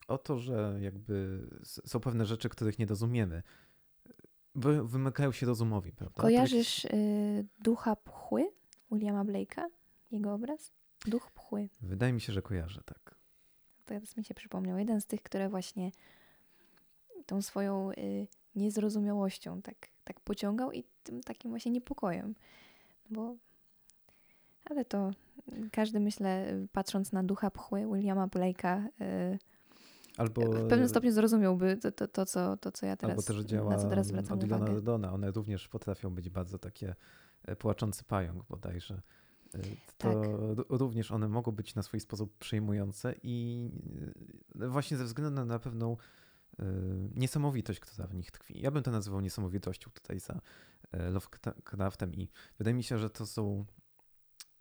o 0.08 0.18
to, 0.18 0.38
że 0.38 0.78
jakby 0.80 1.46
są 1.62 2.00
pewne 2.00 2.26
rzeczy, 2.26 2.48
których 2.48 2.78
nie 2.78 2.86
rozumiemy. 2.86 3.42
wy, 4.54 4.88
wymykają 4.88 5.32
się 5.32 5.46
rozumowi, 5.46 5.92
prawda? 5.92 6.22
Kojarzysz 6.22 6.84
y, 6.84 7.46
Ducha 7.58 7.96
Pchły 7.96 8.50
Williama 8.92 9.24
Blake'a? 9.24 9.64
Jego 10.10 10.34
obraz? 10.34 10.72
Duch 11.06 11.30
Pchły. 11.30 11.68
Wydaje 11.80 12.12
mi 12.12 12.20
się, 12.20 12.32
że 12.32 12.42
kojarzę, 12.42 12.82
tak. 12.84 13.14
Teraz 13.84 14.16
mi 14.16 14.24
się 14.24 14.34
przypomniał. 14.34 14.78
Jeden 14.78 15.00
z 15.00 15.06
tych, 15.06 15.22
które 15.22 15.48
właśnie 15.48 15.90
tą 17.26 17.42
swoją 17.42 17.90
y, 17.90 18.26
niezrozumiałością 18.56 19.62
tak, 19.62 19.76
tak 20.04 20.20
pociągał 20.20 20.72
i 20.72 20.84
tym 21.02 21.20
takim 21.22 21.50
właśnie 21.50 21.72
niepokojem. 21.72 22.34
Bo 23.10 23.36
ale 24.64 24.84
to 24.84 25.10
każdy, 25.72 26.00
myślę, 26.00 26.46
patrząc 26.72 27.12
na 27.12 27.22
ducha 27.22 27.50
pchły 27.50 27.86
Williama 27.86 28.26
Blake'a, 28.26 28.86
y, 29.00 29.38
Albo, 30.16 30.40
w 30.40 30.68
pewnym 30.68 30.88
stopniu 30.88 31.12
zrozumiałby 31.12 31.76
to, 31.76 31.92
to, 31.92 32.08
to, 32.08 32.26
co, 32.26 32.56
to 32.56 32.72
co 32.72 32.86
ja 32.86 32.96
teraz, 32.96 33.10
albo 33.10 33.22
też 33.22 33.44
działa 33.44 33.70
na 33.70 33.78
co 33.78 33.88
teraz 33.88 34.06
zwracam 34.06 34.38
od 34.38 34.44
uwagę. 34.44 34.80
Dona. 34.80 35.12
One 35.12 35.30
również 35.30 35.68
potrafią 35.68 36.10
być 36.10 36.30
bardzo 36.30 36.58
takie 36.58 36.94
e, 37.44 37.56
płaczący 37.56 38.04
pająk 38.04 38.44
bodajże. 38.48 39.02
E, 39.54 39.58
To 39.98 40.10
Tak. 40.10 40.28
również 40.68 41.12
one 41.12 41.28
mogą 41.28 41.52
być 41.52 41.74
na 41.74 41.82
swój 41.82 42.00
sposób 42.00 42.38
przejmujące 42.38 43.14
i 43.22 43.70
e, 44.60 44.68
właśnie 44.68 44.96
ze 44.96 45.04
względu 45.04 45.44
na, 45.44 45.58
pewną 45.58 45.96
niesamowitość, 47.14 47.80
która 47.80 48.06
w 48.06 48.14
nich 48.14 48.30
tkwi. 48.30 48.60
Ja 48.60 48.70
bym 48.70 48.82
to 48.82 48.90
nazywał 48.90 49.20
niesamowitością 49.20 49.90
tutaj 49.90 50.20
za 50.20 50.40
e, 50.92 51.10
Lovecraftem 51.10 52.14
i 52.14 52.28
wydaje 52.58 52.74
mi 52.74 52.82
się, 52.82 52.98
że 52.98 53.10
to 53.10 53.26
są 53.26 53.64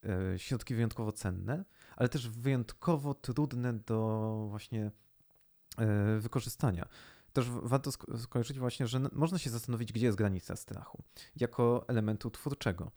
e, 0.05 0.39
środki 0.39 0.75
wyjątkowo 0.75 1.11
cenne, 1.11 1.65
ale 1.95 2.09
też 2.09 2.29
wyjątkowo 2.29 3.13
trudne 3.13 3.73
do 3.73 4.47
właśnie 4.49 4.91
e, 5.77 6.19
wykorzystania. 6.19 6.87
Też 7.33 7.49
warto 7.49 7.89
sk- 7.91 8.17
skojarzyć 8.17 8.59
właśnie, 8.59 8.87
że 8.87 8.99
można 9.11 9.37
się 9.37 9.49
zastanowić, 9.49 9.93
gdzie 9.93 10.05
jest 10.05 10.17
granica 10.17 10.55
strachu 10.55 11.03
jako 11.35 11.85
elementu 11.87 12.29
twórczego. 12.31 12.91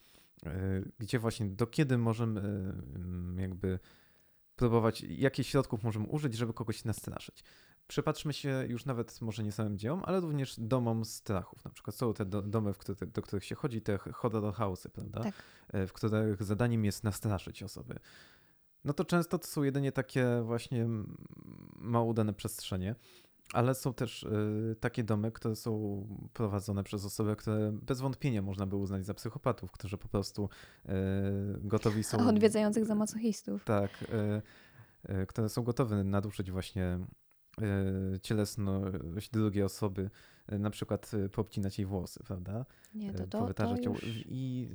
Gdzie 0.98 1.18
właśnie, 1.18 1.46
do 1.46 1.66
kiedy 1.66 1.98
możemy 1.98 2.74
jakby 3.36 3.78
próbować, 4.56 5.00
jakich 5.00 5.46
środków 5.46 5.82
możemy 5.82 6.06
użyć, 6.06 6.34
żeby 6.34 6.52
kogoś 6.52 6.84
nastraszyć. 6.84 7.44
Przypatrzmy 7.86 8.32
się 8.32 8.64
już 8.68 8.84
nawet 8.84 9.20
może 9.20 9.42
nie 9.42 9.52
samym 9.52 9.78
dziełom, 9.78 10.02
ale 10.04 10.20
również 10.20 10.54
domom 10.58 11.04
strachów. 11.04 11.64
Na 11.64 11.70
przykład 11.70 11.96
są 11.96 12.14
te 12.14 12.24
do, 12.24 12.42
domy, 12.42 12.72
w 12.72 12.78
które, 12.78 13.06
do 13.06 13.22
których 13.22 13.44
się 13.44 13.54
chodzi, 13.54 13.82
te 13.82 13.98
horror 13.98 14.54
house'y, 14.54 14.88
prawda? 14.88 15.22
Tak. 15.22 15.34
E, 15.68 15.86
W 15.86 15.92
których 15.92 16.42
zadaniem 16.42 16.84
jest 16.84 17.04
nastraszyć 17.04 17.62
osoby. 17.62 17.98
No 18.84 18.92
to 18.92 19.04
często 19.04 19.38
to 19.38 19.46
są 19.46 19.62
jedynie 19.62 19.92
takie 19.92 20.42
właśnie 20.44 20.88
mało 21.76 22.06
udane 22.06 22.32
przestrzenie, 22.32 22.94
ale 23.52 23.74
są 23.74 23.94
też 23.94 24.22
y, 24.22 24.76
takie 24.80 25.04
domy, 25.04 25.32
które 25.32 25.56
są 25.56 26.02
prowadzone 26.32 26.84
przez 26.84 27.04
osoby, 27.04 27.36
które 27.36 27.72
bez 27.72 28.00
wątpienia 28.00 28.42
można 28.42 28.66
by 28.66 28.76
uznać 28.76 29.06
za 29.06 29.14
psychopatów, 29.14 29.72
którzy 29.72 29.98
po 29.98 30.08
prostu 30.08 30.48
y, 30.84 30.90
gotowi 31.60 32.04
są... 32.04 32.18
Odwiedzających 32.28 32.84
za 32.86 32.94
masochistów. 32.94 33.64
Tak, 33.64 33.90
które 35.28 35.48
są 35.48 35.62
gotowe 35.62 36.04
nadużyć 36.04 36.50
właśnie 36.50 36.98
cielesność 38.22 39.30
drugiej 39.30 39.62
osoby, 39.64 40.10
y, 40.52 40.58
na 40.58 40.70
przykład 40.70 41.10
poobcinać 41.32 41.78
jej 41.78 41.86
włosy, 41.86 42.20
prawda? 42.24 42.66
Nie, 42.94 43.10
e, 43.10 43.12
to, 43.12 43.26
to, 43.26 43.54
to. 43.54 43.74
I 44.28 44.68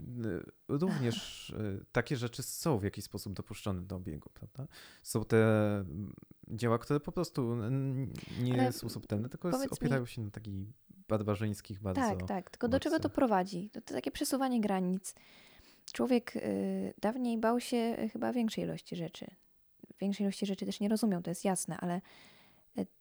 również 0.68 1.54
takie 1.92 2.18
rzeczy 2.18 2.44
są 2.44 2.78
w 2.78 2.84
jakiś 2.84 3.04
sposób 3.04 3.34
dopuszczone 3.34 3.82
do 3.82 3.96
obiegu, 3.96 4.30
prawda? 4.34 4.68
Są 5.04 5.26
te 5.26 5.38
mm, 5.80 6.14
dzieła, 6.48 6.78
które 6.78 7.00
po 7.00 7.12
prostu 7.12 7.56
nie 8.42 8.54
Ale 8.54 8.72
są 8.72 8.90
subtelne, 8.90 9.30
tylko 9.30 9.52
powiedz 9.52 9.72
mi- 9.72 9.78
opierają 9.78 10.06
się 10.06 10.22
na 10.22 10.32
takich 10.32 10.54
barbarzyńskich 11.08 11.80
bardzo... 11.80 12.02
Tak, 12.02 12.28
tak. 12.28 12.50
Tylko 12.50 12.68
do 12.68 12.80
czego 12.80 13.00
to 13.00 13.10
prowadzi? 13.10 13.70
To, 13.70 13.82
to 13.82 13.94
takie 13.94 14.12
przesuwanie 14.12 14.62
granic. 14.62 15.16
Człowiek 15.94 16.36
y, 16.36 16.94
dawniej 17.02 17.38
bał 17.38 17.60
się 17.60 18.10
chyba 18.14 18.34
większej 18.34 18.64
ilości 18.64 18.96
rzeczy. 18.96 19.28
Większej 20.00 20.24
ilości 20.24 20.46
rzeczy 20.46 20.66
też 20.66 20.80
nie 20.80 20.90
rozumiał, 20.90 21.22
to 21.22 21.32
jest 21.32 21.46
jasne, 21.46 21.78
ale 21.78 22.02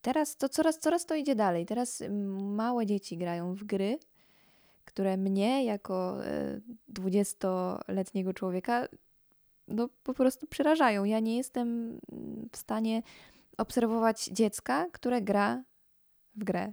teraz 0.01 0.37
to 0.37 0.49
coraz, 0.49 0.79
coraz 0.79 1.07
to 1.07 1.15
idzie 1.15 1.35
dalej. 1.35 1.67
Teraz 1.67 2.01
y, 2.01 2.11
małe 2.41 2.87
dzieci 2.87 3.17
grają 3.17 3.55
w 3.55 3.65
gry, 3.65 3.99
które 4.85 5.17
mnie 5.17 5.65
jako 5.65 6.27
y, 6.27 6.63
20-letniego 6.93 8.35
człowieka 8.35 8.89
no, 9.69 9.89
po 10.03 10.15
prostu 10.15 10.47
przerażają. 10.47 11.05
Ja 11.05 11.21
nie 11.21 11.37
jestem 11.37 11.99
mm, 12.13 12.49
w 12.53 12.57
stanie 12.57 13.03
obserwować 13.59 14.25
dziecka, 14.25 14.87
które 14.93 15.23
gra 15.23 15.65
w 16.37 16.45
grę 16.45 16.73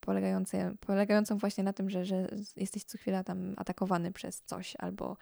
polegające, 0.00 0.74
polegającą 0.80 1.38
właśnie 1.38 1.64
na 1.64 1.72
tym, 1.72 1.90
że, 1.90 2.04
że 2.04 2.28
jesteś 2.56 2.84
co 2.84 2.98
chwila 2.98 3.24
tam 3.24 3.54
atakowany 3.56 4.12
przez 4.12 4.42
coś 4.42 4.76
albo 4.78 5.16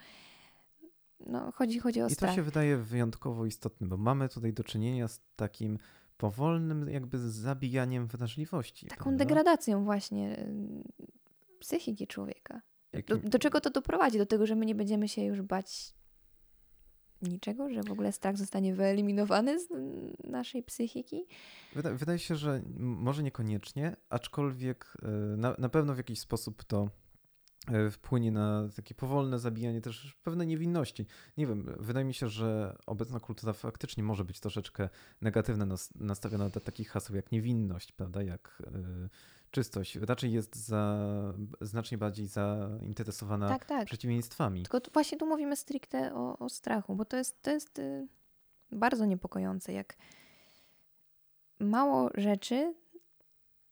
no, 1.27 1.51
chodzi, 1.51 1.79
chodzi 1.79 2.01
o 2.01 2.05
I 2.05 2.09
to 2.09 2.15
strach. 2.15 2.35
się 2.35 2.43
wydaje 2.43 2.77
wyjątkowo 2.77 3.45
istotne, 3.45 3.87
bo 3.87 3.97
mamy 3.97 4.29
tutaj 4.29 4.53
do 4.53 4.63
czynienia 4.63 5.07
z 5.07 5.21
takim 5.35 5.77
powolnym 6.21 6.89
jakby 6.89 7.19
zabijaniem 7.19 8.07
wrażliwości. 8.07 8.85
Taką 8.85 9.03
prawda? 9.03 9.25
degradacją 9.25 9.83
właśnie 9.83 10.39
y, 10.39 10.83
psychiki 11.59 12.07
człowieka. 12.07 12.61
Do, 13.07 13.17
do 13.17 13.39
czego 13.39 13.61
to 13.61 13.69
doprowadzi? 13.69 14.17
Do 14.17 14.25
tego, 14.25 14.45
że 14.45 14.55
my 14.55 14.65
nie 14.65 14.75
będziemy 14.75 15.07
się 15.07 15.23
już 15.23 15.41
bać 15.41 15.93
niczego, 17.21 17.69
że 17.69 17.83
w 17.83 17.91
ogóle 17.91 18.11
strach 18.11 18.37
zostanie 18.37 18.75
wyeliminowany 18.75 19.59
z 19.59 19.67
naszej 20.23 20.63
psychiki? 20.63 21.25
Wyda, 21.75 21.93
wydaje 21.93 22.19
się, 22.19 22.35
że 22.35 22.61
może 22.77 23.23
niekoniecznie, 23.23 23.95
aczkolwiek 24.09 24.97
e, 25.03 25.07
na, 25.37 25.55
na 25.57 25.69
pewno 25.69 25.93
w 25.93 25.97
jakiś 25.97 26.19
sposób 26.19 26.63
to 26.63 26.89
wpłynie 27.91 28.31
na 28.31 28.69
takie 28.75 28.95
powolne 28.95 29.39
zabijanie 29.39 29.81
też 29.81 30.17
pewnej 30.23 30.47
niewinności. 30.47 31.05
Nie 31.37 31.47
wiem, 31.47 31.75
wydaje 31.79 32.05
mi 32.05 32.13
się, 32.13 32.27
że 32.27 32.77
obecna 32.85 33.19
kultura 33.19 33.53
faktycznie 33.53 34.03
może 34.03 34.23
być 34.23 34.39
troszeczkę 34.39 34.89
negatywna 35.21 35.65
nas, 35.65 35.93
nastawiona 35.95 36.49
do 36.49 36.59
takich 36.59 36.89
haseł 36.89 37.15
jak 37.15 37.31
niewinność, 37.31 37.91
prawda, 37.91 38.23
jak 38.23 38.63
e, 38.67 39.09
czystość. 39.51 39.95
Raczej 39.95 40.31
jest 40.31 40.55
za, 40.55 40.97
znacznie 41.61 41.97
bardziej 41.97 42.27
zainteresowana 42.27 43.49
Tak, 43.49 43.65
tak. 43.65 43.85
przeciwieństwami. 43.85 44.63
Tylko 44.63 44.81
tu, 44.81 44.91
właśnie 44.93 45.17
tu 45.17 45.25
mówimy 45.25 45.55
stricte 45.55 46.15
o, 46.15 46.39
o 46.39 46.49
strachu, 46.49 46.95
bo 46.95 47.05
to 47.05 47.17
jest, 47.17 47.41
to 47.41 47.51
jest 47.51 47.79
y, 47.79 48.07
bardzo 48.71 49.05
niepokojące, 49.05 49.73
jak 49.73 49.97
mało 51.59 52.09
rzeczy 52.15 52.73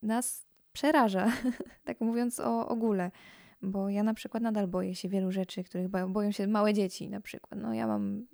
nas 0.02 0.45
przeraża, 0.73 1.32
tak 1.86 2.02
mówiąc 2.02 2.39
o 2.39 2.67
ogóle. 2.67 3.12
Bo 3.61 3.89
ja 3.89 4.03
na 4.03 4.13
przykład 4.13 4.43
nadal 4.43 4.67
boję 4.67 4.95
się 4.95 5.09
wielu 5.09 5.31
rzeczy, 5.31 5.63
których 5.63 5.87
boją, 5.89 6.31
się 6.31 6.47
małe 6.47 6.73
dzieci 6.73 7.09
na 7.09 7.21
przykład. 7.21 7.61
No 7.61 7.73
ja 7.73 7.87
mam 7.87 8.27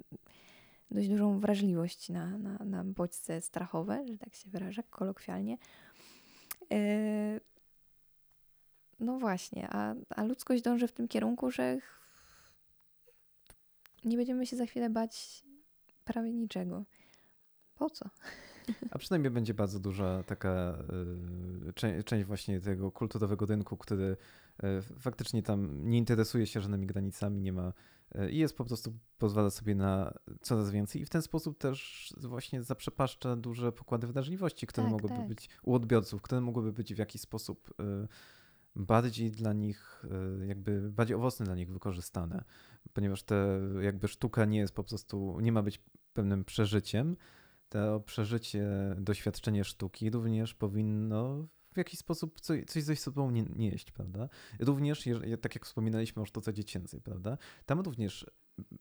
dość 0.92 1.10
dużą 1.10 1.40
wrażliwość 1.40 2.10
na, 2.10 2.38
na, 2.38 2.58
na 2.66 2.84
bodźce 2.84 3.42
strachowe, 3.42 4.06
że 4.08 4.18
tak 4.18 4.34
się 4.34 4.50
wyrażę 4.50 4.84
kolokwialnie. 4.84 5.58
Yy, 6.70 6.78
no 9.00 9.20
właśnie, 9.20 9.68
a, 9.72 9.96
a 10.10 10.24
ludzkość 10.24 10.64
dąży 10.64 10.88
w 10.88 10.92
tym 10.92 11.08
kierunku, 11.08 11.52
że 11.52 11.78
nie 14.04 14.18
będziemy 14.18 14.46
się 14.46 14.56
za 14.56 14.66
chwilę 14.66 14.90
bać 14.90 15.44
prawie 16.06 16.34
niczego. 16.34 16.84
Po 17.76 17.90
co? 17.90 18.10
A 18.92 18.98
przynajmniej 18.98 19.32
będzie 19.32 19.54
bardzo 19.54 19.80
duża 19.80 20.24
taka 20.24 20.78
y, 22.00 22.04
część 22.04 22.26
właśnie 22.26 22.62
tego 22.62 22.92
kulturowego 22.92 23.46
rynku, 23.46 23.78
który 23.78 24.18
faktycznie 25.00 25.44
tam 25.44 25.90
nie 25.90 25.98
interesuje 25.98 26.48
się 26.48 26.62
żadnymi 26.62 26.88
granicami, 26.88 27.42
nie 27.42 27.54
ma 27.54 27.74
y, 28.16 28.32
i 28.32 28.38
jest 28.38 28.58
po 28.58 28.66
prostu, 28.66 28.94
pozwala 29.18 29.50
sobie 29.50 29.76
na 29.76 30.14
coraz 30.42 30.72
więcej 30.72 31.02
i 31.02 31.06
w 31.06 31.10
ten 31.10 31.22
sposób 31.22 31.58
też 31.58 32.14
właśnie 32.22 32.64
zaprzepaszcza 32.64 33.36
duże 33.36 33.72
pokłady 33.72 34.08
wrażliwości, 34.08 34.68
które 34.68 34.86
Tak, 34.86 34.92
mogłyby 34.92 35.16
tak. 35.16 35.28
być 35.28 35.50
u 35.64 35.74
odbiorców, 35.74 36.22
które 36.22 36.42
mogłyby 36.42 36.74
być 36.74 36.94
w 36.94 36.98
jakiś 36.98 37.22
sposób 37.22 37.74
y, 37.80 38.08
bardziej 38.76 39.32
dla 39.32 39.54
nich, 39.54 40.06
jakby 40.48 40.92
bardziej 40.92 41.16
owocne 41.16 41.46
dla 41.46 41.56
nich 41.56 41.72
wykorzystane, 41.72 42.44
ponieważ 42.94 43.24
te 43.24 43.60
jakby 43.82 44.08
sztuka 44.08 44.46
nie 44.46 44.60
jest 44.60 44.76
po 44.76 44.84
prostu, 44.84 45.40
nie 45.42 45.52
ma 45.52 45.64
być 45.64 45.82
pewnym 46.14 46.46
przeżyciem, 46.46 47.18
to 47.70 48.00
przeżycie, 48.00 48.68
doświadczenie 48.98 49.64
sztuki 49.64 50.10
również 50.10 50.54
powinno 50.54 51.48
w 51.76 51.78
jakiś 51.78 52.00
sposób 52.00 52.40
coś, 52.42 52.66
coś 52.66 52.84
ze 52.84 52.96
sobą 52.96 53.32
nie, 53.32 53.44
nieść, 53.44 53.92
prawda? 53.92 54.30
Również, 54.60 55.10
tak 55.42 55.56
jak 55.56 55.66
wspominaliśmy 55.66 56.22
o 56.22 56.26
sztuce 56.26 56.54
dziecięcej, 56.54 57.02
prawda? 57.02 57.38
Tam 57.66 57.80
również 57.80 58.32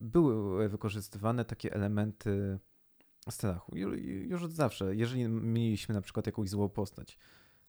były 0.01 0.69
wykorzystywane 0.69 1.45
takie 1.45 1.75
elementy 1.75 2.59
strachu. 3.31 3.73
Ju- 3.73 4.29
Już 4.29 4.43
od 4.43 4.53
zawsze. 4.53 4.97
Jeżeli 4.97 5.29
mieliśmy 5.29 5.95
na 5.95 6.01
przykład 6.01 6.27
jakąś 6.27 6.49
złą 6.51 6.69
postać, 6.69 7.19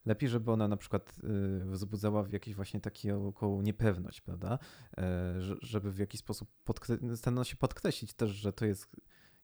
lepiej, 0.05 0.29
żeby 0.29 0.51
ona 0.51 0.67
na 0.67 0.77
przykład 0.77 1.15
y, 1.63 1.65
wzbudzała 1.65 2.23
w 2.23 2.31
jakiejś 2.33 2.55
właśnie 2.55 2.81
taką 2.81 3.61
niepewność, 3.61 4.21
prawda? 4.21 4.59
E, 4.97 5.41
że- 5.41 5.55
Żeby 5.61 5.91
w 5.91 5.97
jakiś 5.97 6.19
sposób 6.19 6.49
starano 7.15 7.43
się 7.43 7.55
podkreślić 7.55 8.13
też, 8.13 8.31
że 8.31 8.53
to 8.53 8.65
jest 8.65 8.95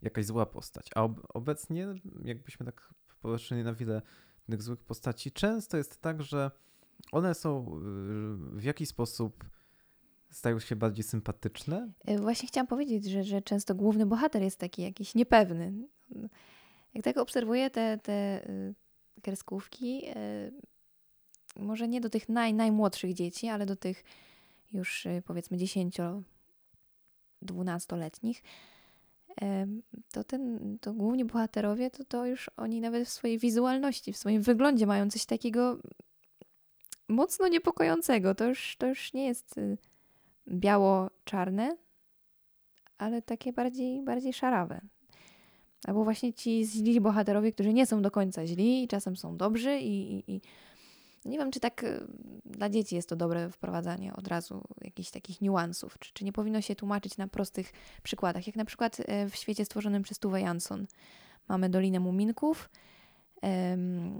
jakaś 0.01 0.25
zła 0.25 0.45
postać. 0.45 0.89
A 0.95 1.03
ob- 1.03 1.25
obecnie, 1.33 1.87
jakbyśmy 2.23 2.65
tak 2.65 2.93
popatrzyli 3.21 3.63
na 3.63 3.73
wiele 3.73 4.01
tych 4.49 4.61
złych 4.61 4.83
postaci, 4.83 5.31
często 5.31 5.77
jest 5.77 6.01
tak, 6.01 6.21
że 6.21 6.51
one 7.11 7.33
są 7.33 7.79
w 8.53 8.63
jakiś 8.63 8.89
sposób 8.89 9.45
stają 10.29 10.59
się 10.59 10.75
bardziej 10.75 11.03
sympatyczne? 11.03 11.91
Właśnie 12.19 12.47
chciałam 12.47 12.67
powiedzieć, 12.67 13.05
że, 13.05 13.23
że 13.23 13.41
często 13.41 13.75
główny 13.75 14.05
bohater 14.05 14.41
jest 14.41 14.59
taki 14.59 14.81
jakiś 14.81 15.15
niepewny. 15.15 15.73
Jak 16.93 17.03
tak 17.03 17.17
obserwuję 17.17 17.69
te, 17.69 17.97
te 17.97 18.47
kreskówki, 19.21 20.03
może 21.55 21.87
nie 21.87 22.01
do 22.01 22.09
tych 22.09 22.29
naj, 22.29 22.53
najmłodszych 22.53 23.13
dzieci, 23.13 23.47
ale 23.47 23.65
do 23.65 23.75
tych 23.75 24.03
już 24.71 25.07
powiedzmy 25.25 25.57
10-12-letnich, 25.57 28.43
to, 30.11 30.23
ten, 30.23 30.77
to 30.81 30.93
główni 30.93 31.25
bohaterowie, 31.25 31.91
to, 31.91 32.03
to 32.05 32.25
już 32.25 32.49
oni 32.57 32.81
nawet 32.81 33.07
w 33.07 33.11
swojej 33.11 33.37
wizualności, 33.37 34.13
w 34.13 34.17
swoim 34.17 34.41
wyglądzie 34.41 34.85
mają 34.85 35.09
coś 35.09 35.25
takiego 35.25 35.77
mocno 37.07 37.47
niepokojącego. 37.47 38.35
To 38.35 38.45
już, 38.45 38.75
to 38.77 38.87
już 38.87 39.13
nie 39.13 39.25
jest 39.25 39.57
y, 39.57 39.77
biało-czarne, 40.47 41.77
ale 42.97 43.21
takie 43.21 43.53
bardziej, 43.53 44.01
bardziej 44.03 44.33
szarawe. 44.33 44.81
Albo 45.87 46.03
właśnie 46.03 46.33
ci 46.33 46.65
źli 46.65 47.01
bohaterowie, 47.01 47.51
którzy 47.51 47.73
nie 47.73 47.85
są 47.85 48.01
do 48.01 48.11
końca 48.11 48.47
źli 48.47 48.83
i 48.83 48.87
czasem 48.87 49.17
są 49.17 49.37
dobrzy 49.37 49.79
i, 49.79 50.15
i, 50.17 50.35
i 50.35 50.41
nie 51.25 51.37
wiem, 51.37 51.51
czy 51.51 51.59
tak 51.59 51.83
y, 51.83 52.07
dla 52.45 52.69
dzieci 52.69 52.95
jest 52.95 53.09
to 53.09 53.15
dobre 53.15 53.49
wprowadzanie 53.49 54.13
od 54.13 54.27
razu 54.27 54.63
jakichś 54.81 55.11
takich 55.11 55.41
niuansów, 55.41 55.99
czy, 55.99 56.13
czy 56.13 56.25
nie 56.25 56.33
powinno 56.33 56.61
się 56.61 56.75
tłumaczyć 56.75 57.17
na 57.17 57.27
prostych 57.27 57.71
przykładach, 58.03 58.47
jak 58.47 58.55
na 58.55 58.65
przykład 58.65 58.97
e, 58.99 59.29
w 59.29 59.35
świecie 59.35 59.65
stworzonym 59.65 60.03
przez 60.03 60.19
Tuve 60.19 60.41
Jansson. 60.41 60.87
Mamy 61.47 61.69
Dolinę 61.69 61.99
Muminków, 61.99 62.69
um, 63.41 64.19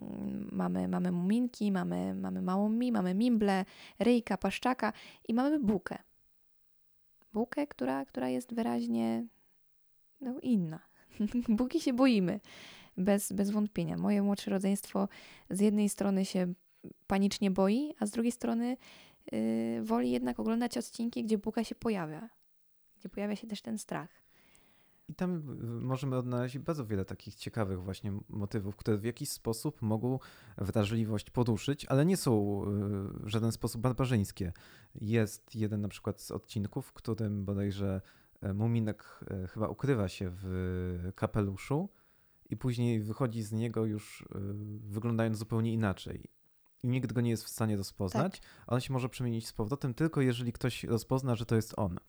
mamy, 0.52 0.88
mamy 0.88 1.12
Muminki, 1.12 1.72
mamy, 1.72 2.16
mamy 2.16 2.42
Małą 2.42 2.70
Mi, 2.70 2.92
mamy 2.92 3.14
Mimble, 3.14 3.66
Ryjka, 4.00 4.38
Paszczaka 4.38 4.94
i 5.28 5.34
mamy 5.34 5.60
Bukę. 5.60 5.98
Bukę, 7.34 7.68
która, 7.68 8.06
która 8.06 8.30
jest 8.30 8.54
wyraźnie 8.54 9.26
no, 10.22 10.40
inna. 10.42 10.80
Buki 11.58 11.80
się 11.80 11.94
boimy, 11.94 12.40
bez, 12.98 13.34
bez 13.34 13.50
wątpienia. 13.50 13.98
Moje 13.98 14.22
młodsze 14.22 14.52
rodzeństwo 14.52 15.08
z 15.50 15.60
jednej 15.60 15.90
strony 15.90 16.26
się 16.26 16.54
panicznie 17.08 17.52
boi, 17.52 17.94
a 18.00 18.06
z 18.06 18.12
drugiej 18.12 18.32
strony 18.32 18.78
yy, 19.32 19.84
woli 19.84 20.12
jednak 20.12 20.40
oglądać 20.40 20.78
odcinki, 20.78 21.24
gdzie 21.24 21.38
Buka 21.38 21.64
się 21.64 21.76
pojawia, 21.76 22.30
gdzie 23.00 23.10
pojawia 23.10 23.36
się 23.36 23.48
też 23.48 23.62
ten 23.62 23.78
strach. 23.78 24.10
I 25.10 25.16
tam 25.16 25.36
y, 25.36 25.42
możemy 25.66 26.18
odnaleźć 26.18 26.58
bardzo 26.58 26.86
wiele 26.86 27.06
takich 27.06 27.36
ciekawych 27.36 27.84
właśnie 27.84 28.14
motywów, 28.30 28.76
które 28.76 28.98
w 28.98 29.04
jakiś 29.04 29.30
sposób 29.30 29.82
mogą 29.82 30.20
wrażliwość 30.58 31.30
poruszyć, 31.30 31.86
ale 31.86 32.06
nie 32.06 32.18
są 32.18 32.64
y, 32.64 32.68
w 33.24 33.28
żaden 33.28 33.52
sposób 33.52 33.82
barbarzyńskie. 33.82 34.54
Jest 34.96 35.56
jeden 35.56 35.82
na 35.82 35.88
przykład 35.88 36.22
z 36.22 36.32
odcinków, 36.32 36.86
w 36.86 36.94
którym 36.94 37.46
bodajże 37.46 38.02
e, 38.42 38.54
Muminek 38.54 39.20
e, 39.32 39.48
chyba 39.48 39.68
ukrywa 39.68 40.08
się 40.08 40.32
w 40.34 41.12
kapeluszu 41.16 41.90
i 42.52 42.58
później 42.58 43.02
wychodzi 43.02 43.44
z 43.44 43.52
niego 43.52 43.86
już 43.86 44.22
y, 44.22 44.26
wyglądając 44.80 45.38
zupełnie 45.38 45.74
inaczej 45.74 46.41
i 46.84 46.88
nikt 46.88 47.14
go 47.14 47.22
nie 47.22 47.30
jest 47.30 47.44
w 47.44 47.50
stanie 47.50 47.78
rozpoznać. 47.78 48.40
Tak. 48.40 48.50
On 48.68 48.82
się 48.82 48.94
może 48.94 49.10
przemienić 49.10 49.48
z 49.48 49.54
powrotem 49.54 49.94
tylko 49.94 50.22
jeżeli 50.22 50.54
ktoś 50.54 50.84
rozpozna, 50.84 51.36
że 51.36 51.46
to 51.46 51.56
jest 51.56 51.74
on. 51.78 52.00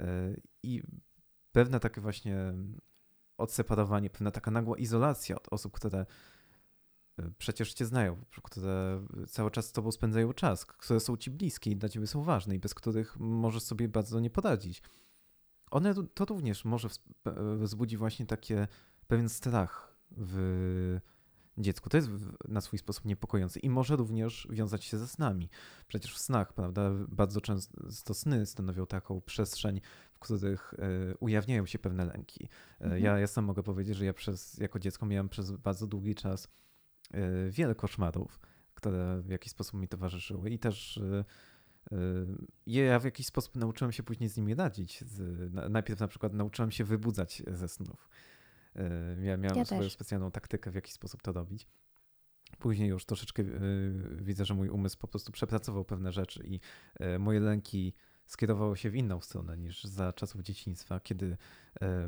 E, 0.00 0.34
I 0.62 0.82
pewne 1.52 1.80
takie 1.80 2.00
właśnie 2.00 2.54
odseparowanie, 3.38 4.10
pewna 4.10 4.30
taka 4.30 4.50
nagła 4.50 4.78
izolacja 4.78 5.36
od 5.36 5.48
osób, 5.50 5.72
które 5.72 6.06
e, 7.18 7.30
przecież 7.38 7.74
cię 7.74 7.84
znają, 7.84 8.24
które 8.42 9.06
cały 9.28 9.50
czas 9.50 9.66
z 9.66 9.72
tobą 9.72 9.92
spędzają 9.92 10.32
czas, 10.32 10.66
które 10.66 11.00
są 11.00 11.16
ci 11.16 11.30
bliskie 11.30 11.70
i 11.70 11.76
dla 11.76 11.88
ciebie 11.88 12.06
są 12.06 12.22
ważne 12.22 12.54
i 12.54 12.58
bez 12.58 12.74
których 12.74 13.16
możesz 13.20 13.62
sobie 13.62 13.88
bardzo 13.88 14.20
nie 14.20 14.30
poradzić. 14.30 14.82
One 15.70 15.94
to 16.14 16.24
również 16.24 16.64
może 16.64 16.88
wzbudzi 17.58 17.96
właśnie 17.96 18.26
takie 18.26 18.68
pewien 19.06 19.28
strach 19.28 19.96
w 20.10 21.00
dziecku. 21.58 21.90
To 21.90 21.96
jest 21.96 22.08
na 22.48 22.60
swój 22.60 22.78
sposób 22.78 23.04
niepokojące 23.04 23.60
i 23.60 23.70
może 23.70 23.96
również 23.96 24.48
wiązać 24.50 24.84
się 24.84 24.98
ze 24.98 25.08
snami. 25.08 25.48
Przecież 25.88 26.14
w 26.14 26.18
snach, 26.18 26.52
prawda, 26.52 26.90
bardzo 27.08 27.40
często 27.40 28.14
sny 28.14 28.46
stanowią 28.46 28.86
taką 28.86 29.20
przestrzeń, 29.20 29.80
w 30.12 30.18
których 30.18 30.74
e, 30.74 31.16
ujawniają 31.16 31.66
się 31.66 31.78
pewne 31.78 32.04
lęki. 32.04 32.48
E, 32.80 32.84
mhm. 32.84 33.02
Ja, 33.02 33.18
ja 33.18 33.26
sam 33.26 33.44
mogę 33.44 33.62
powiedzieć, 33.62 33.96
że 33.96 34.04
ja 34.04 34.12
przez, 34.12 34.58
jako 34.58 34.78
dziecko 34.78 35.06
miałem 35.06 35.28
przez 35.28 35.50
bardzo 35.52 35.86
długi 35.86 36.14
czas 36.14 36.48
e, 37.10 37.50
wiele 37.50 37.74
koszmarów, 37.74 38.40
które 38.74 39.22
w 39.22 39.28
jakiś 39.28 39.52
sposób 39.52 39.80
mi 39.80 39.88
towarzyszyły 39.88 40.50
i 40.50 40.58
też 40.58 41.00
ja 42.66 42.98
w 42.98 43.04
jakiś 43.04 43.26
sposób 43.26 43.56
nauczyłem 43.56 43.92
się 43.92 44.02
później 44.02 44.28
z 44.28 44.36
nimi 44.36 44.54
radzić. 44.54 45.04
Najpierw 45.70 46.00
na 46.00 46.08
przykład 46.08 46.32
nauczyłem 46.32 46.70
się 46.70 46.84
wybudzać 46.84 47.42
ze 47.46 47.68
snów. 47.68 48.08
Ja 49.22 49.36
miałem 49.36 49.58
ja 49.58 49.64
swoją 49.64 49.80
też. 49.80 49.92
specjalną 49.92 50.30
taktykę, 50.30 50.70
w 50.70 50.74
jaki 50.74 50.92
sposób 50.92 51.22
to 51.22 51.32
robić. 51.32 51.66
Później 52.58 52.88
już 52.88 53.04
troszeczkę 53.04 53.44
widzę, 54.16 54.44
że 54.44 54.54
mój 54.54 54.68
umysł 54.68 54.98
po 54.98 55.08
prostu 55.08 55.32
przepracował 55.32 55.84
pewne 55.84 56.12
rzeczy 56.12 56.42
i 56.46 56.60
moje 57.18 57.40
lęki 57.40 57.94
skierowały 58.26 58.76
się 58.76 58.90
w 58.90 58.96
inną 58.96 59.20
stronę 59.20 59.56
niż 59.56 59.84
za 59.84 60.12
czasów 60.12 60.42
dzieciństwa, 60.42 61.00
kiedy 61.00 61.36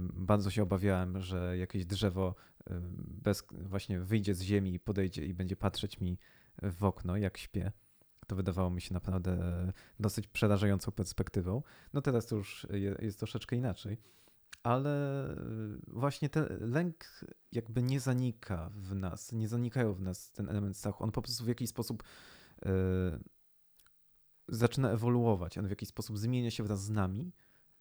bardzo 0.00 0.50
się 0.50 0.62
obawiałem, 0.62 1.20
że 1.20 1.58
jakieś 1.58 1.86
drzewo 1.86 2.34
bez, 2.96 3.44
właśnie 3.52 4.00
wyjdzie 4.00 4.34
z 4.34 4.42
ziemi 4.42 4.74
i 4.74 4.80
podejdzie 4.80 5.26
i 5.26 5.34
będzie 5.34 5.56
patrzeć 5.56 6.00
mi 6.00 6.18
w 6.62 6.84
okno, 6.84 7.16
jak 7.16 7.38
śpię. 7.38 7.72
To 8.26 8.36
wydawało 8.36 8.70
mi 8.70 8.80
się 8.80 8.94
naprawdę 8.94 9.38
dosyć 10.00 10.26
przerażającą 10.26 10.92
perspektywą. 10.92 11.62
No 11.92 12.02
teraz 12.02 12.26
to 12.26 12.36
już 12.36 12.66
jest 13.00 13.18
troszeczkę 13.18 13.56
inaczej 13.56 13.98
ale 14.62 15.24
y, 15.30 15.36
właśnie 15.86 16.28
ten 16.28 16.46
lęk 16.60 17.04
jakby 17.52 17.82
nie 17.82 18.00
zanika 18.00 18.70
w 18.74 18.94
nas, 18.94 19.32
nie 19.32 19.48
zanikają 19.48 19.94
w 19.94 20.00
nas 20.00 20.30
ten 20.30 20.48
element 20.48 20.76
strachu. 20.76 21.04
On 21.04 21.12
po 21.12 21.22
prostu 21.22 21.44
w 21.44 21.48
jakiś 21.48 21.70
sposób 21.70 22.02
y, 22.02 22.68
zaczyna 24.48 24.90
ewoluować, 24.90 25.58
on 25.58 25.66
w 25.66 25.70
jakiś 25.70 25.88
sposób 25.88 26.18
zmienia 26.18 26.50
się 26.50 26.62
wraz 26.62 26.84
z 26.84 26.90
nami, 26.90 27.32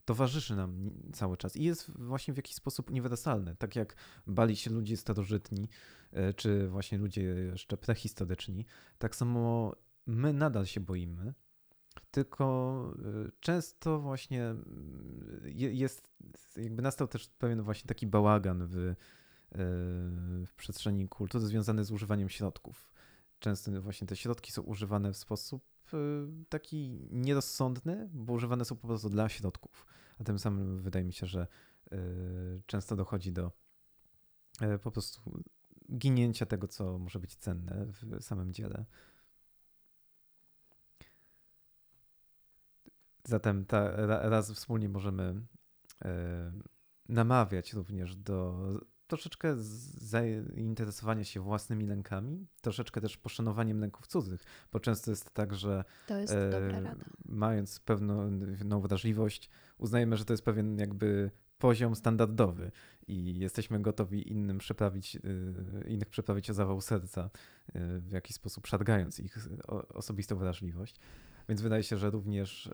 towarzyszy 0.04 0.56
nam 0.56 0.90
cały 1.12 1.36
czas 1.36 1.56
i 1.56 1.64
jest 1.64 1.90
właśnie 1.90 2.34
w 2.34 2.36
jakiś 2.36 2.54
sposób 2.54 2.90
uniwersalny. 2.90 3.56
Tak 3.56 3.76
jak 3.76 3.96
bali 4.26 4.56
się 4.56 4.70
ludzie 4.70 4.96
starożytni, 4.96 5.68
y, 6.12 6.34
czy 6.34 6.68
właśnie 6.68 6.98
ludzie 6.98 7.22
jeszcze 7.22 7.76
prehistoryczni, 7.76 8.66
tak 8.98 9.16
samo 9.16 9.76
my 10.06 10.32
nadal 10.32 10.66
się 10.66 10.80
boimy, 10.80 11.34
tylko 12.10 12.94
y, 13.26 13.30
często 13.40 14.00
właśnie 14.00 14.44
mm, 14.44 15.42
jest, 15.54 16.08
jakby 16.56 16.82
nastał 16.82 17.08
też 17.08 17.28
pewien 17.28 17.62
właśnie 17.62 17.88
taki 17.88 18.06
bałagan 18.06 18.66
w, 18.66 18.76
y, 18.76 18.96
w 20.46 20.54
przestrzeni 20.56 21.08
kultury 21.08 21.46
związany 21.46 21.84
z 21.84 21.92
używaniem 21.92 22.28
środków. 22.28 22.90
Często 23.38 23.82
właśnie 23.82 24.06
te 24.06 24.16
środki 24.16 24.52
są 24.52 24.62
używane 24.62 25.12
w 25.12 25.16
sposób 25.16 25.64
y, 25.94 25.96
taki 26.48 27.08
nierozsądny, 27.10 28.08
bo 28.12 28.32
używane 28.32 28.64
są 28.64 28.76
po 28.76 28.86
prostu 28.86 29.08
dla 29.08 29.28
środków. 29.28 29.86
A 30.18 30.24
tym 30.24 30.38
samym 30.38 30.82
wydaje 30.82 31.04
mi 31.04 31.12
się, 31.12 31.26
że 31.26 31.46
często 32.66 32.96
dochodzi 32.96 33.32
do 33.32 33.52
po 34.82 34.90
prostu 34.90 35.42
ginięcia 35.96 36.46
tego, 36.46 36.68
co 36.68 36.98
może 36.98 37.18
być 37.18 37.36
cenne 37.36 37.86
w 37.86 38.22
samym 38.24 38.52
dziele. 38.52 38.84
Zatem 43.24 43.66
ta, 43.66 44.06
raz 44.06 44.52
wspólnie 44.52 44.88
możemy 44.88 45.42
e, 46.04 46.52
namawiać 47.08 47.72
również 47.72 48.16
do 48.16 48.56
troszeczkę 49.10 49.54
zainteresowania 49.56 51.24
się 51.24 51.40
własnymi 51.40 51.86
lękami, 51.86 52.46
troszeczkę 52.60 53.00
też 53.00 53.16
poszanowaniem 53.16 53.80
lęków 53.80 54.06
cudzych, 54.06 54.44
bo 54.72 54.80
często 54.80 55.10
jest 55.10 55.30
tak, 55.34 55.54
że 55.54 55.84
e, 56.10 56.94
mając 57.24 57.80
pewną 57.80 58.80
wrażliwość, 58.80 59.50
uznajemy, 59.78 60.16
że 60.16 60.24
to 60.24 60.32
jest 60.32 60.44
pewien 60.44 60.78
jakby 60.78 61.30
poziom 61.58 61.96
standardowy 61.96 62.70
i 63.06 63.38
jesteśmy 63.38 63.80
gotowi 63.80 64.32
innym 64.32 64.58
przeprawić, 64.58 65.16
e, 65.16 65.20
innych 65.88 66.08
przeprawić 66.08 66.50
o 66.50 66.54
zawał 66.54 66.80
serca, 66.80 67.30
w 68.00 68.10
jakiś 68.12 68.36
sposób 68.36 68.66
szargając 68.66 69.20
ich 69.20 69.38
osobistą 69.88 70.36
wrażliwość. 70.36 71.00
Więc 71.50 71.60
wydaje 71.60 71.82
się, 71.82 71.96
że 71.96 72.10
również 72.10 72.66
e, 72.66 72.72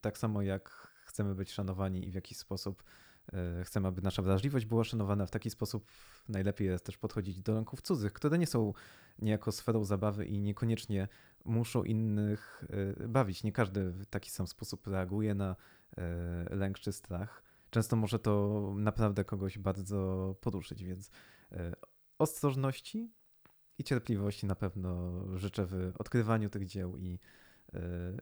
tak 0.00 0.18
samo 0.18 0.42
jak 0.42 0.92
chcemy 1.04 1.34
być 1.34 1.52
szanowani 1.52 2.08
i 2.08 2.10
w 2.10 2.14
jakiś 2.14 2.38
sposób 2.38 2.84
e, 3.32 3.64
chcemy, 3.64 3.88
aby 3.88 4.02
nasza 4.02 4.22
wrażliwość 4.22 4.66
była 4.66 4.84
szanowana 4.84 5.26
w 5.26 5.30
taki 5.30 5.50
sposób, 5.50 5.90
najlepiej 6.28 6.68
jest 6.68 6.84
też 6.84 6.98
podchodzić 6.98 7.42
do 7.42 7.54
ręków 7.54 7.82
cudzych, 7.82 8.12
które 8.12 8.38
nie 8.38 8.46
są 8.46 8.72
niejako 9.18 9.52
sferą 9.52 9.84
zabawy 9.84 10.26
i 10.26 10.40
niekoniecznie 10.40 11.08
muszą 11.44 11.84
innych 11.84 12.64
e, 13.00 13.08
bawić. 13.08 13.44
Nie 13.44 13.52
każdy 13.52 13.90
w 13.90 14.06
taki 14.06 14.30
sam 14.30 14.46
sposób 14.46 14.86
reaguje 14.86 15.34
na 15.34 15.56
lęk 16.50 16.78
czy 16.78 16.92
strach. 16.92 17.42
Często 17.70 17.96
może 17.96 18.18
to 18.18 18.72
naprawdę 18.76 19.24
kogoś 19.24 19.58
bardzo 19.58 20.34
poruszyć, 20.40 20.84
więc 20.84 21.10
ostrożności 22.18 23.10
i 23.78 23.84
cierpliwości 23.84 24.46
na 24.46 24.54
pewno 24.54 25.22
życzę 25.38 25.66
w 25.66 25.92
odkrywaniu 25.98 26.50
tych 26.50 26.66
dzieł 26.66 26.96
i, 26.96 27.18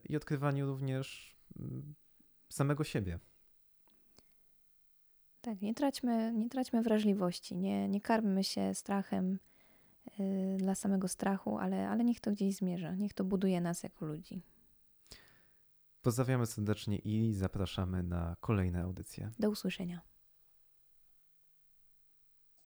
i 0.09 0.17
odkrywaniu 0.17 0.67
również 0.67 1.37
mm, 1.59 1.95
samego 2.49 2.85
siebie. 2.85 3.19
Tak, 5.41 5.61
nie 5.61 5.75
traćmy, 5.75 6.33
nie 6.33 6.49
traćmy 6.49 6.83
wrażliwości, 6.83 7.57
nie, 7.57 7.89
nie 7.89 8.01
karmmy 8.01 8.45
się 8.45 8.75
strachem 8.75 9.39
yy, 10.19 10.57
dla 10.57 10.75
samego 10.75 11.09
strachu, 11.09 11.59
ale, 11.59 11.89
ale 11.89 12.05
niech 12.05 12.21
to 12.21 12.31
gdzieś 12.33 12.57
zmierza, 12.57 12.95
niech 12.95 13.15
to 13.15 13.25
buduje 13.25 13.61
nas 13.61 13.83
jako 13.83 14.07
ludzi. 14.07 14.43
Pozdrawiamy 16.03 16.47
serdecznie 16.47 16.99
i 16.99 17.35
zapraszamy 17.35 18.03
na 18.03 18.37
kolejne 18.41 18.83
audycje. 18.83 19.31
Do 19.39 19.51
usłyszenia. 19.51 20.01